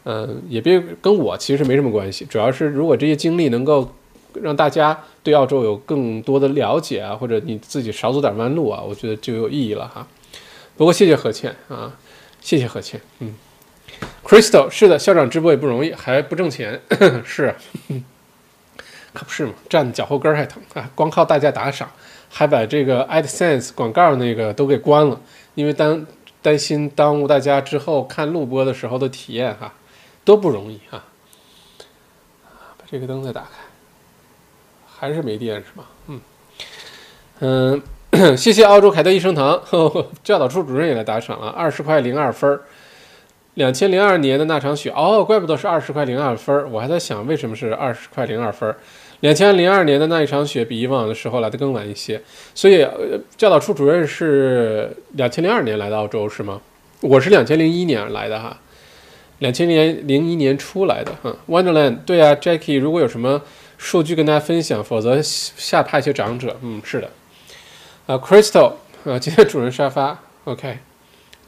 [0.05, 3.86] 嗯，也别跟我其实没什么关系，主要是如果这些经历能够
[4.41, 10.07] 让大家对澳洲有更多的了解啊，或者你自己少走点弯路啊，我觉得就有意义了哈。
[10.78, 11.95] 不过谢谢何倩啊，
[12.41, 12.99] 谢谢何倩。
[13.18, 13.34] 嗯
[14.24, 16.80] ，Crystal 是的，校长直播也不容易，还不挣钱，
[17.22, 17.55] 是。
[19.13, 20.89] 可不是嘛，站脚后跟还疼啊！
[20.95, 21.91] 光靠大家打赏，
[22.29, 25.21] 还把这个 AdSense 广告那个都给关了，
[25.55, 26.07] 因为担
[26.41, 29.75] 担心耽误大家之后看录播的时候的体验哈，
[30.25, 31.03] 多不容易哈！
[32.79, 33.49] 把这个灯再打开，
[34.87, 35.85] 还是没电是吧？
[36.07, 36.21] 嗯
[37.41, 37.83] 嗯，
[38.37, 42.63] 谢谢澳洲凯德益生堂呵呵教导处主任也来打赏了二十块零二分儿。
[43.55, 48.76] 两千零二年的那场雪哦，怪不得是二十块零二分儿，我还在想为什么是二十块零二分儿。
[49.20, 52.22] 两千零二年的那一场雪比以往的时候来的更晚一些，
[52.55, 52.86] 所以
[53.36, 56.61] 教导处主任是两千零二年来的澳洲是吗？
[57.03, 58.59] 我是两千零一年来的哈，
[59.40, 61.36] 两千年零一年出来的哈。
[61.48, 63.42] Wonderland，对啊，Jackie，如果有什么
[63.76, 66.57] 数据跟大家分享，否则下派一些长者。
[66.62, 67.11] 嗯，是的。
[68.07, 68.72] 啊，Crystal，
[69.05, 70.78] 啊，今天主人沙发，OK，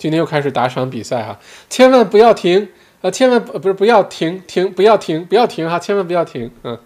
[0.03, 1.38] 今天又开始打赏比赛哈，
[1.70, 2.66] 千万不要停，
[3.03, 6.76] 啊，千万不是不要停停，不要停不要停哈，千万不要停，嗯。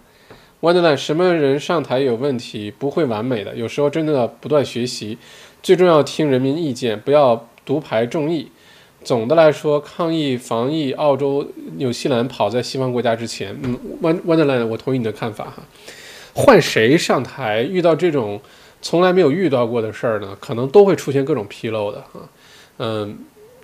[0.61, 2.69] Wonderland，什么人上台有问题？
[2.69, 5.17] 不会完美的，有时候真的不断学习。
[5.63, 8.51] 最重要听人民意见，不要独排众议。
[9.03, 11.43] 总的来说，抗疫防疫，澳洲、
[11.77, 13.57] 纽西兰跑在西方国家之前。
[13.63, 15.63] 嗯，Wonderland，我同意你的看法哈。
[16.35, 18.39] 换谁上台，遇到这种
[18.79, 22.29] 从来没有遇到过的事儿呢，可能都会出现各种纰漏的啊。
[22.77, 23.19] 嗯，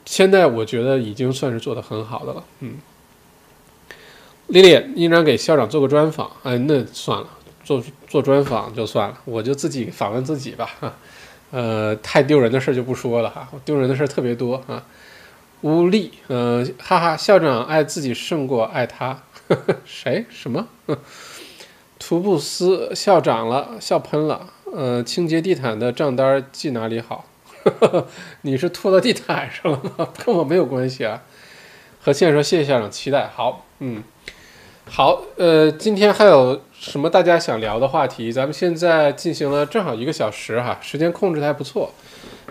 [0.06, 2.44] 现在我觉得已经算是做得很好的了。
[2.60, 2.78] 嗯。
[4.48, 7.28] 丽丽，应然给校长做个专访，哎，那算了，
[7.64, 10.94] 做做专访就算了，我就自己访问自己吧，哈，
[11.52, 14.84] 呃，太丢人的事就不说了哈，丢人的事特别多啊。
[15.62, 20.26] 吴丽，呃，哈哈，校长爱自己胜过爱他，呵 呵谁？
[20.30, 20.68] 什么？
[21.98, 27.24] 图布斯校长了，笑喷了，呃，清洁地毯的账单记哪里好？
[28.42, 30.10] 你是吐到地毯上了吗？
[30.26, 31.22] 跟我没有关系啊。
[32.02, 34.04] 和现在说谢谢校长，期待好，嗯。
[34.86, 38.34] 好，呃，今天还有什么大家想聊的话题？
[38.34, 41.90] 咱们现在进行了正好一个小时哈，时间控制的还不错。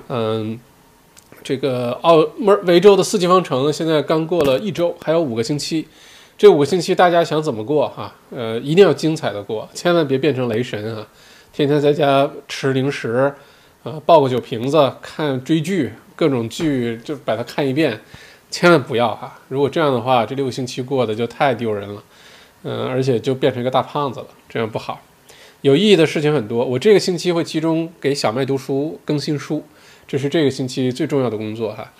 [0.08, 0.58] 嗯，
[1.42, 5.86] 这个澳门维州的四季方程现在刚过了一周，还有五个星期。
[6.38, 8.14] 这五个星期大家想怎么过哈？
[8.30, 11.06] 呃，一定要精彩的过，千万别变成雷神啊！
[11.52, 13.32] 天天在家吃零食，
[13.84, 18.00] 啊，抱个酒瓶子看追剧，各种剧就把它看一遍，
[18.48, 19.40] 千万不要哈！
[19.48, 22.02] 如果这样的话，这六个星期过得就太丢人了。
[22.62, 25.00] 嗯，而且就变成一个大胖子了，这样不好。
[25.62, 29.64] 有意义的事情很多，我这个星期会集中给小麦读书更新书，
[30.06, 31.92] 这是这个星期最重要的工作哈。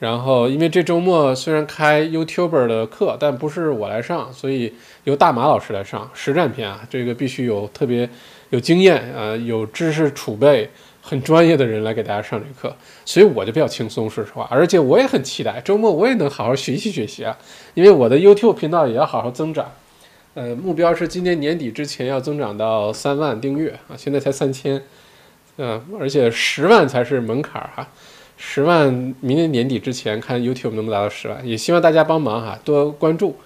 [0.00, 6.80] 然后，因为这周末虽然开 YouTuber 的课，但不是我来上，所以由大马老师来上实战篇啊。
[6.90, 8.10] 这个必须有特别
[8.50, 10.68] 有经验啊、有知识储备、
[11.02, 12.74] 很专业的人来给大家上这课，
[13.04, 14.48] 所以我就比较轻松，说实话。
[14.48, 17.36] 而且我也很期待周末我也能好好学习学习啊，
[17.74, 19.70] 因为我的 YouTube 频道也要好好增长。
[20.34, 24.82] 呃，目标是今年年底之前要增长到三万订阅啊，现在才三千，
[25.58, 27.86] 嗯，而且十万才是门槛儿哈，
[28.38, 33.36] 十万明年年底之前看 YouTube 能不能达到十万，也希望大家帮忙哈，多关注，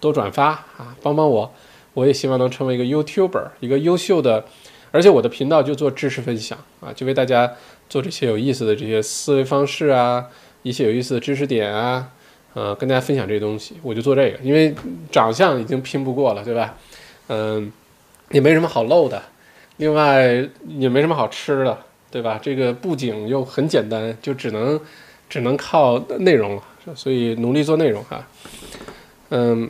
[0.00, 0.46] 多转发
[0.78, 1.52] 啊，帮帮我，
[1.92, 4.46] 我也希望能成为一个 YouTuber，一个优秀的，
[4.90, 7.52] 而且我的频道就做知识分享啊，就为大家
[7.88, 10.26] 做这些有意思的这些思维方式啊，
[10.62, 12.10] 一些有意思的知识点啊。
[12.52, 14.74] 呃，跟大家分享这些东西，我就做这个，因为
[15.12, 16.76] 长相已经拼不过了，对吧？
[17.28, 17.70] 嗯，
[18.30, 19.22] 也没什么好露的，
[19.76, 20.26] 另外
[20.66, 21.78] 也没什么好吃的，
[22.10, 22.40] 对吧？
[22.42, 24.80] 这个布景又很简单，就只能
[25.28, 26.62] 只能靠内容了，
[26.96, 28.26] 所以努力做内容哈。
[29.28, 29.68] 嗯，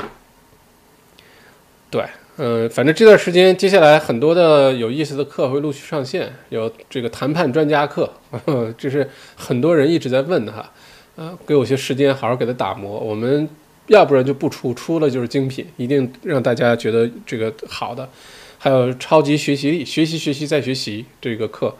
[1.91, 2.03] 对，
[2.43, 8.11] 嗯，反正这段时间接下来很多的有意思的课会陆续上线，有这个谈判专家课，
[8.79, 10.73] 这是很多人一直在问的哈。
[11.17, 12.99] 啊，给我些时间，好好给它打磨。
[12.99, 13.47] 我们
[13.89, 18.09] 要不然就不出，出了就是精品，一定让大家觉得这个好的。
[18.57, 21.77] 还有超级学习力，学习学习再学习这个课，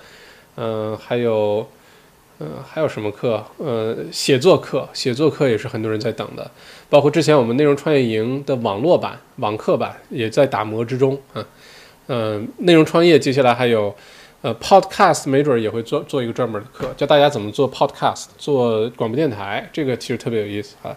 [0.57, 1.67] 嗯，还有，
[2.41, 3.45] 嗯，还有什么课？
[3.59, 6.51] 呃，写作课，写作课也是很多人在等的。
[6.89, 11.47] 包括之前我们内容创业营的网络版、网课版也在打磨之中啊。
[12.09, 13.95] 嗯，内容创业接下来还有。
[14.43, 20.97] 呃，Podcast 没准也会做做一个专门的课，教大家怎么做 Podcast，做广播电台，这个其实特别有意思啊。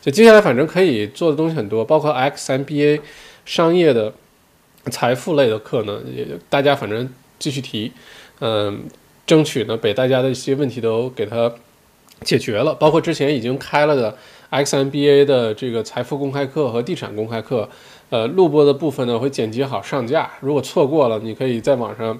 [0.00, 3.02] 就接下来反正可以做的东西很多，包括 XMBA
[3.44, 4.10] 商业的
[4.90, 7.06] 财富类的课呢，也大家反正
[7.38, 7.92] 继续提，
[8.40, 8.84] 嗯，
[9.30, 11.54] 争取呢把大家的一些问题都给它
[12.22, 12.74] 解决了。
[12.74, 14.16] 包括之前已经开了的
[14.50, 17.68] XMBA 的这个财富公开课和地产公开课，
[18.08, 22.18] 呃，录播的部分呢会剪辑好上架，如果错过了，你可以在网上。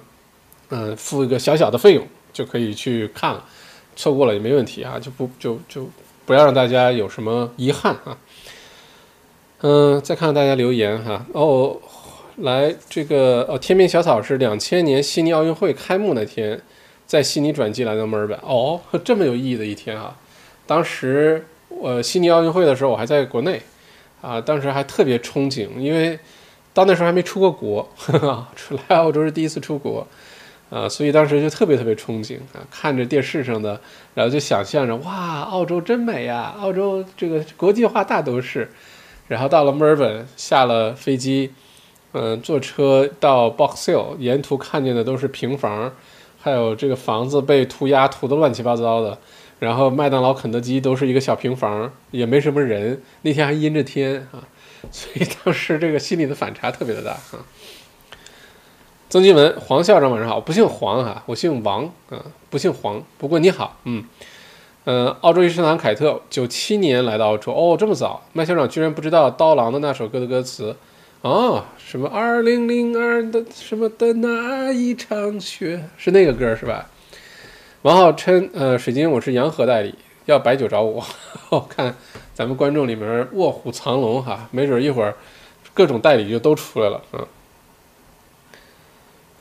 [0.69, 3.43] 嗯，付一个小小的费用就可以去看了，
[3.97, 5.85] 错过了也没问题啊，就不就就
[6.25, 8.17] 不要让大家有什么遗憾啊。
[9.63, 11.25] 嗯，再看看大家留言哈。
[11.33, 11.75] 哦，
[12.37, 16.61] 来这个哦，天命小草是两千年悉尼奥运会开幕那天
[17.11, 18.39] 在悉尼转机来到墨尔本。
[18.41, 20.15] 哦，这么有意义的一天啊！
[20.65, 23.61] 当时我悉尼奥运会的时候我还在国内
[24.21, 26.17] 啊，当时还特别憧憬，因为
[26.73, 27.85] 到那时候还没出过国，
[28.87, 30.07] 来澳洲是第一次出国。
[30.69, 33.81] 啊，所以当时就特别特别憧憬啊，看着电视上的，
[34.13, 38.71] 然后就想象着哇，澳洲真美呀，澳洲这个国际化大都市。
[39.27, 41.51] 然后到了墨尔本，下了飞机，
[42.13, 45.93] 嗯，坐车到 Box Hill，沿途看见的都是平房，
[46.41, 49.17] 还有这个房子被涂鸦涂得乱七八糟的，
[49.59, 53.01] 然后麦当劳、肯德基都是一个小平房，也没什么人。
[53.21, 54.43] 那天还阴着天啊，
[54.91, 57.45] 所以当时这个心里的反差特别的大啊。
[59.09, 63.03] 曾金文，黄校长晚上好，不姓黄哈，我姓王啊，不姓黄。
[63.17, 64.05] 不过你好，嗯，
[64.85, 68.23] 呃，澳洲医生堂凯特，九七年来到澳洲，哦，这么早。
[68.31, 70.75] 麦校长居然不知道刀郎的那首歌的歌词，
[71.21, 76.89] 哦，什么二零零二的什么的那一场雪，是那个歌是吧？
[77.83, 79.93] 王浩琛，呃，水晶，我是洋河代理，
[80.25, 81.05] 要白酒找我。
[81.49, 81.95] 我看
[82.33, 85.15] 咱们观众里面卧虎藏龙哈，没准一会儿
[85.75, 87.27] 各种代理就都出来了啊。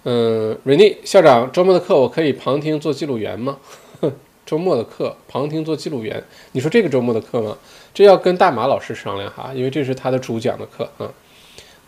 [0.04, 3.56] 嗯，瑞妮校长，周末的课我可以旁听做记录员吗？
[4.44, 6.22] 周末的课旁听做记录员，
[6.52, 7.56] 你说这个周末的课吗？
[7.94, 11.10] 这要跟大马老师商量哈，因为这是他的主讲的课啊。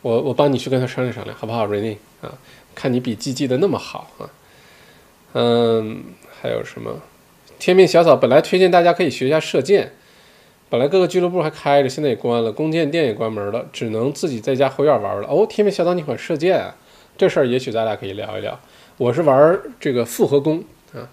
[0.02, 2.32] 我我帮你去跟他商量商量，好不好，瑞妮啊？
[2.74, 4.30] 看你笔记记得那么好啊。
[5.32, 6.04] 嗯。
[6.44, 7.00] 还有什么？
[7.60, 9.92] 天命小草本来推荐大家可以学一下射箭，
[10.68, 15.28] 本来各个俱乐部还开着，现在也关了，弓箭店也关门了，只能自己在家后院玩了。
[15.28, 16.74] 哦，天命小草你会射箭啊？
[17.16, 18.58] 这事儿也许咱俩可以聊一聊。
[18.96, 21.06] 我是玩这个复合弓啊，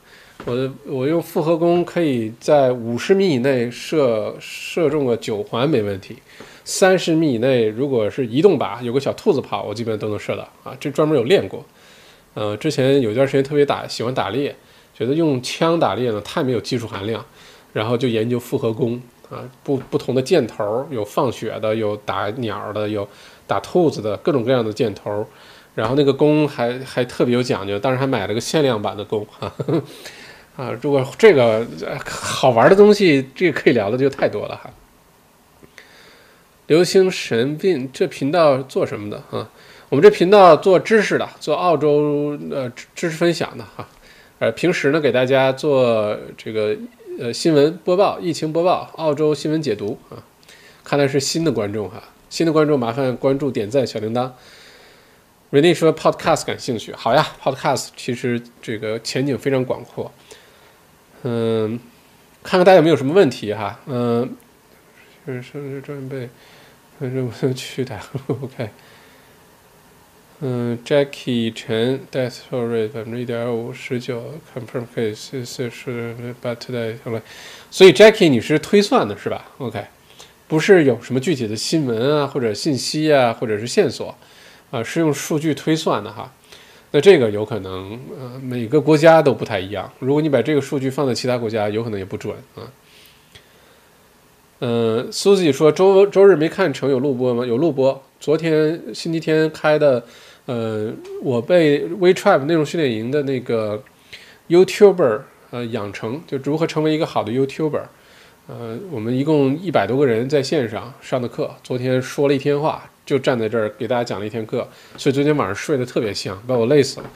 [0.46, 6.18] 我的我用复合弓可以在五十米以内射射中个九环没问题，
[6.70, 10.78] 三十米以内如果是移动靶，有个小兔子跑，我基本都能射到啊。
[10.80, 11.66] 这专门有练过，
[12.36, 14.56] 呃，之前有段时间特别打喜欢打猎。
[14.94, 17.26] 觉得用枪打猎呢太没有技术含量，
[17.72, 23.08] 然后就研究复合弓啊，不不同的箭头，有放血的，有打鸟的，有
[23.48, 25.26] 打兔子的，各种各样的箭头，
[25.74, 29.52] 然后那个弓还还特别有讲究，当时还买了个限量版的弓哈，
[30.58, 31.66] 啊，如果这个
[32.06, 34.70] 好玩的东西，这个可以聊的就太多了哈。
[36.70, 39.50] 流星神病这频道做什么的啊？
[39.90, 43.90] 我们这频道做知识的，做澳洲呃知识分享的哈。
[44.38, 46.78] 呃，平时呢，给大家做这个
[47.20, 50.22] 呃新闻播报、疫情播报、澳洲新闻解读啊。
[50.84, 54.30] 看来是新的观众哈，新的观众麻烦关注、点赞、小铃铛。
[55.50, 60.12] Rene 说 Podcast 感兴趣，好呀，Podcast 其实这个前景非常广阔。
[61.24, 61.80] 嗯，
[62.44, 63.80] 看看大家有没有什么问题哈。
[63.88, 64.36] 嗯，
[65.26, 66.30] 是生日准备，
[67.00, 67.98] 反正我去的
[68.28, 68.70] OK。
[70.42, 77.22] 嗯，Jackie 陈 death rate 百分之一点五十九，confirm case 是是 but today 好了，
[77.70, 79.84] 所以 Jackie 你是推算的是吧？OK，
[80.48, 84.16] 不是有什么具体的新闻啊，或者信息啊，或者是线索
[84.72, 86.32] 啊，是用数据推算的哈。
[86.92, 89.92] 那这个有可能，呃，每个国家都不太一样。
[90.00, 92.64] 如果你把这个数据放在其他国家，有可能也不准啊。
[94.60, 97.46] 嗯，Susie 说周周日没看成有录播吗？
[97.46, 100.04] 有录播，昨天星期天开的。
[100.46, 100.92] 呃，
[101.22, 103.84] 我被 WeTrap 内容训练营的那个
[104.50, 107.84] YouTuber 呃养成，就如何成为一个好的 YouTuber。
[108.48, 117.10] 呃，我们一共一百多个人在线上上的课，昨天说了一天话，就站在这儿给大家讲了一天课，所以昨天晚上睡得特别香，把我累死了。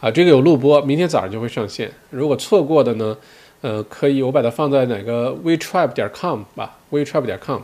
[0.00, 1.92] 啊，这个有录播，明天早上就会上线。
[2.10, 3.16] 如果错过的呢，
[3.64, 7.62] 呃，可以我把它放在哪个 WeTrap 点 com 吧，WeTrap 点 com。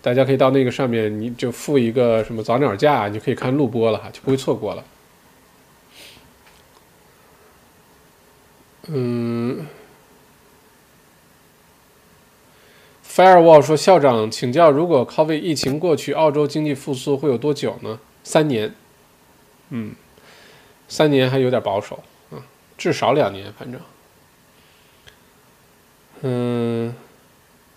[0.00, 4.84] 大家可以到那个上面，你就付一个什么早鸟价，你就可以看录播了哈，就不会错过了。
[8.86, 9.66] 嗯
[13.04, 17.98] ，Firewall 说校长请教，如果 COVID 疫情过去，澳洲经济复苏会有多久呢？
[18.22, 18.72] 三年。
[19.70, 19.96] 嗯，
[20.86, 22.38] 三年还有点保守啊，
[22.78, 23.80] 至少两年，反正。
[26.22, 26.94] 嗯。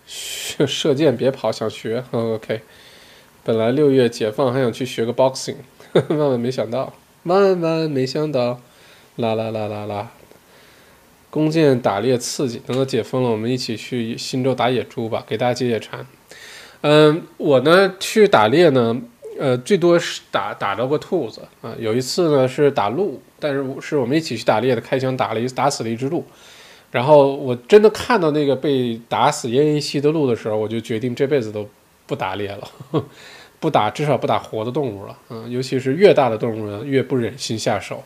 [0.07, 2.61] 射射箭别跑，想学，OK。
[3.43, 5.55] 本来六月解放，还想去学个 boxing，
[6.09, 6.93] 万万没想到，
[7.23, 8.61] 万万没想到，
[9.15, 10.11] 啦啦啦啦啦。
[11.31, 16.05] 弓箭打猎刺激，等到解封了，我们一起去新州打野猪吧，给大家解解馋。
[16.81, 19.01] 嗯，我呢去打猎呢，
[19.39, 21.73] 呃，最多是打打着过兔子啊。
[21.79, 26.23] 有一次呢是打鹿，但是是我们一起去打猎的，开枪打了一打死了一只鹿。
[26.95, 31.67] 然后我真的看到那个被打死奄奄一息的鹿的时候，我就决定这辈子都
[32.05, 32.65] 不打猎了，
[33.59, 35.17] 不打，至少不打活的动物了。
[35.29, 38.01] 嗯，尤其是越大的动物呢，越不忍心下手。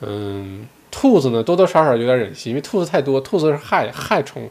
[0.00, 4.50] 嗯，兔子呢，多多少少有点忍心，因为兔子太多，兔子是害害虫，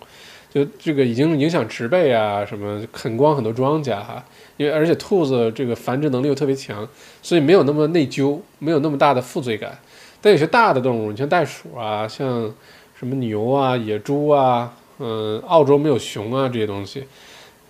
[0.53, 4.23] 就这个已经影响植被啊，什么啃光很多庄稼哈。
[4.55, 6.87] 因为而且兔子这个繁殖能力又特别强，
[7.21, 9.77] 所以没有那么内疚，没有那么大的负罪感。
[10.21, 12.55] 但有些大的动物，你像袋鼠啊，像。
[12.99, 17.05] 什么牛啊、野猪啊，嗯，澳洲没有熊啊，这些东西，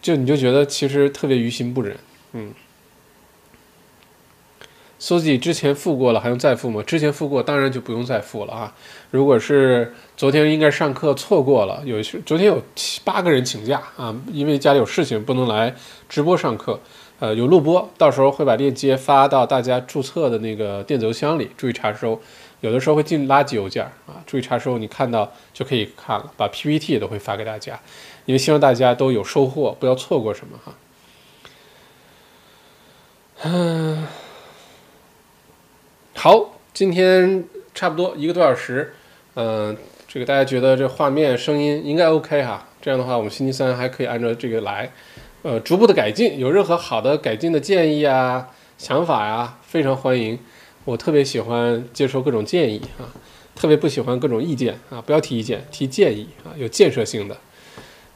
[0.02, 1.96] 就你就觉得其实特别于心不忍，
[2.34, 2.52] 嗯。
[4.98, 6.82] 搜集之前付过了还用再付吗？
[6.82, 8.76] 之前付过当然就不用再付了啊。
[9.12, 15.74] 如果是昨天应该上课错过了，有昨天有七八个人请假啊，因为家里有事情不能来
[16.10, 16.80] 直播上课，
[17.20, 22.20] 呃，有录播，到时候会把链接发到大家注册的那个电子邮箱里，注意查收。
[22.62, 26.34] 有的时候会进垃圾邮件啊，注意查收，你看到就可以看了。
[26.36, 27.80] 把 PPT 也都会发给大家，
[28.26, 30.74] 因为希望大家都有收获，不要错过什么哈。
[33.44, 34.06] 嗯，
[36.16, 38.94] 好，今天差不多一个多小时，
[39.36, 39.78] 嗯，
[40.08, 42.68] 这个大家觉得这画面、声音应该 OK 哈？
[42.82, 44.92] 这样的话，我们星期三还可以按照这个来，
[45.44, 46.38] 呃，逐步的改进。
[46.38, 50.38] 有任何好的改进的建议啊、想法呀，非常欢迎。
[50.90, 53.06] 我特别喜欢接受各种建议啊，
[53.54, 57.38] 特别不喜欢各种意见啊，不要提意见，提建议啊，有建设性的。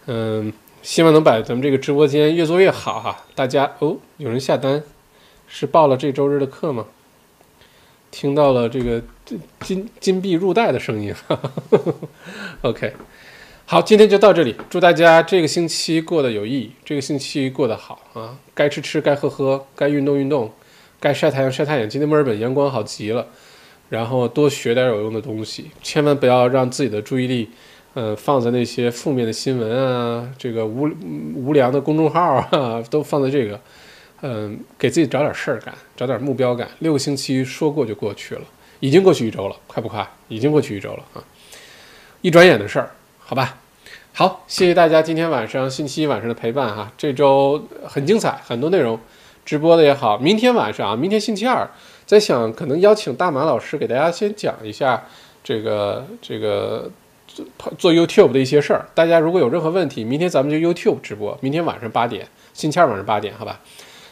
[0.07, 0.51] 嗯，
[0.81, 3.25] 希望能把咱们这个直播间越做越好哈。
[3.35, 4.81] 大家哦，有人下单。
[5.45, 6.87] 是报了这周日的课吗？
[8.09, 9.03] 听到了这个
[9.59, 11.13] 金金币入袋的声音。
[12.63, 12.93] OK，
[13.67, 14.55] 好，今天就到这里。
[14.67, 18.39] 祝大家这个星期过得有意义，这个星期过得好啊！
[18.55, 20.51] 该吃吃，该喝喝，该运动运动，
[21.03, 21.89] 该晒太阳晒太阳。
[21.89, 23.27] 今天墨尔本阳光好极了。
[23.89, 27.49] 然后多学点有用的东西，千万不要让自己的注意力，
[27.93, 30.89] 呃，放在那些负面的新闻啊，这个无
[31.35, 33.59] 无良的公众号啊，都放在这个。
[34.21, 36.69] 嗯，给自己找点事儿干，找点目标感。
[36.79, 38.41] 六个星期说过就过去了，
[38.79, 40.09] 已经过去一周了，快不快？
[40.29, 41.21] 已经过去一周了啊！
[42.21, 43.57] 一转眼的事儿，好吧。
[44.13, 46.91] 好，谢谢大家今天晚上、星期一晚上的陪伴哈。
[46.97, 48.97] 这周很精彩，很多内容，
[49.45, 50.17] 直播的也好。
[50.17, 51.69] 明天晚上啊，明天星期二，
[52.05, 55.03] 在想可能邀请大马老师给大家先讲一下
[55.43, 56.89] 这个这个
[57.27, 57.45] 做
[57.77, 58.85] 做 YouTube 的一些事儿。
[58.93, 61.37] 大家如果有任何问题，明天咱们就 YouTube 直播。
[61.41, 63.59] 明天晚上八点，星期二晚上八点，好吧。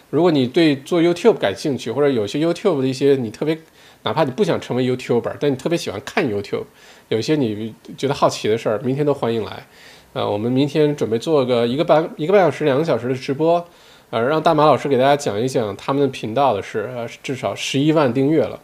[0.10, 3.58] 如果你对做 YouTube 感兴趣，或者有些 YouTube 的一些你特别，
[4.04, 6.66] 哪怕你不想成为 YouTuber，但你特别喜欢看 YouTube，
[7.08, 9.66] 有一些你觉得好奇的事儿，明天都欢迎来。
[10.12, 13.66] 呃，我们明天准备做个一个半一个半小时、两个小时的直播，
[14.12, 18.60] 呃，让大马老师给大家讲一讲他们的频道的事，呃，至少十一万订阅了，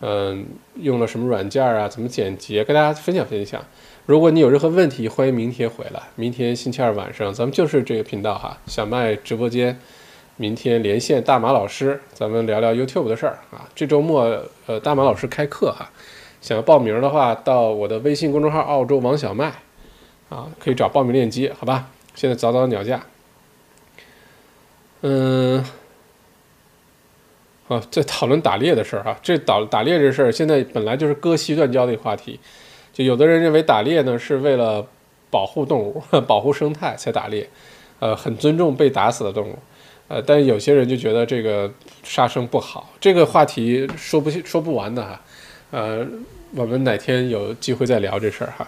[0.00, 0.46] 嗯，
[0.76, 3.62] 用了什么软件啊，怎么剪辑，跟大家分享分享。
[4.06, 6.00] 如果你有任何问题，欢迎明天回来。
[6.14, 9.78] 明天星期二晚上，咱们就是这个频道哈，小麦直播间。
[10.38, 13.68] 明天连线大马老师，咱们聊聊 YouTube 的事儿啊。
[13.74, 15.90] 这周末，呃，大马老师开课哈，
[16.40, 19.52] 想要报名的话，到我的微信公众号“澳洲王小麦”
[20.30, 21.90] 啊，可以找报名链接，好吧？
[22.14, 23.04] 现在早早鸟价。
[25.02, 25.64] 嗯，
[27.68, 29.16] 啊，在讨论打猎的事儿哈。
[29.22, 32.38] 这打打猎这事儿，现在本来就是割席断交的一个话题。
[32.92, 34.84] 就有的人认为打猎呢是为了
[35.30, 37.48] 保护动物、 保护生态才打猎，
[38.00, 39.58] 呃，很尊重被打死的动物。
[40.08, 41.70] 呃，但有些人就觉得这个
[42.02, 45.20] 杀生不好，这个话题说不说不完的哈，
[45.70, 46.04] 呃，
[46.54, 48.66] 我们哪天有机会再聊这事儿哈。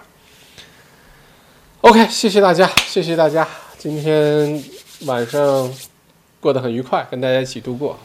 [1.81, 3.47] OK，谢谢大家，谢谢大家，
[3.79, 4.63] 今天
[5.07, 5.67] 晚上
[6.41, 7.97] 过得很愉快，跟大家一起度过啊。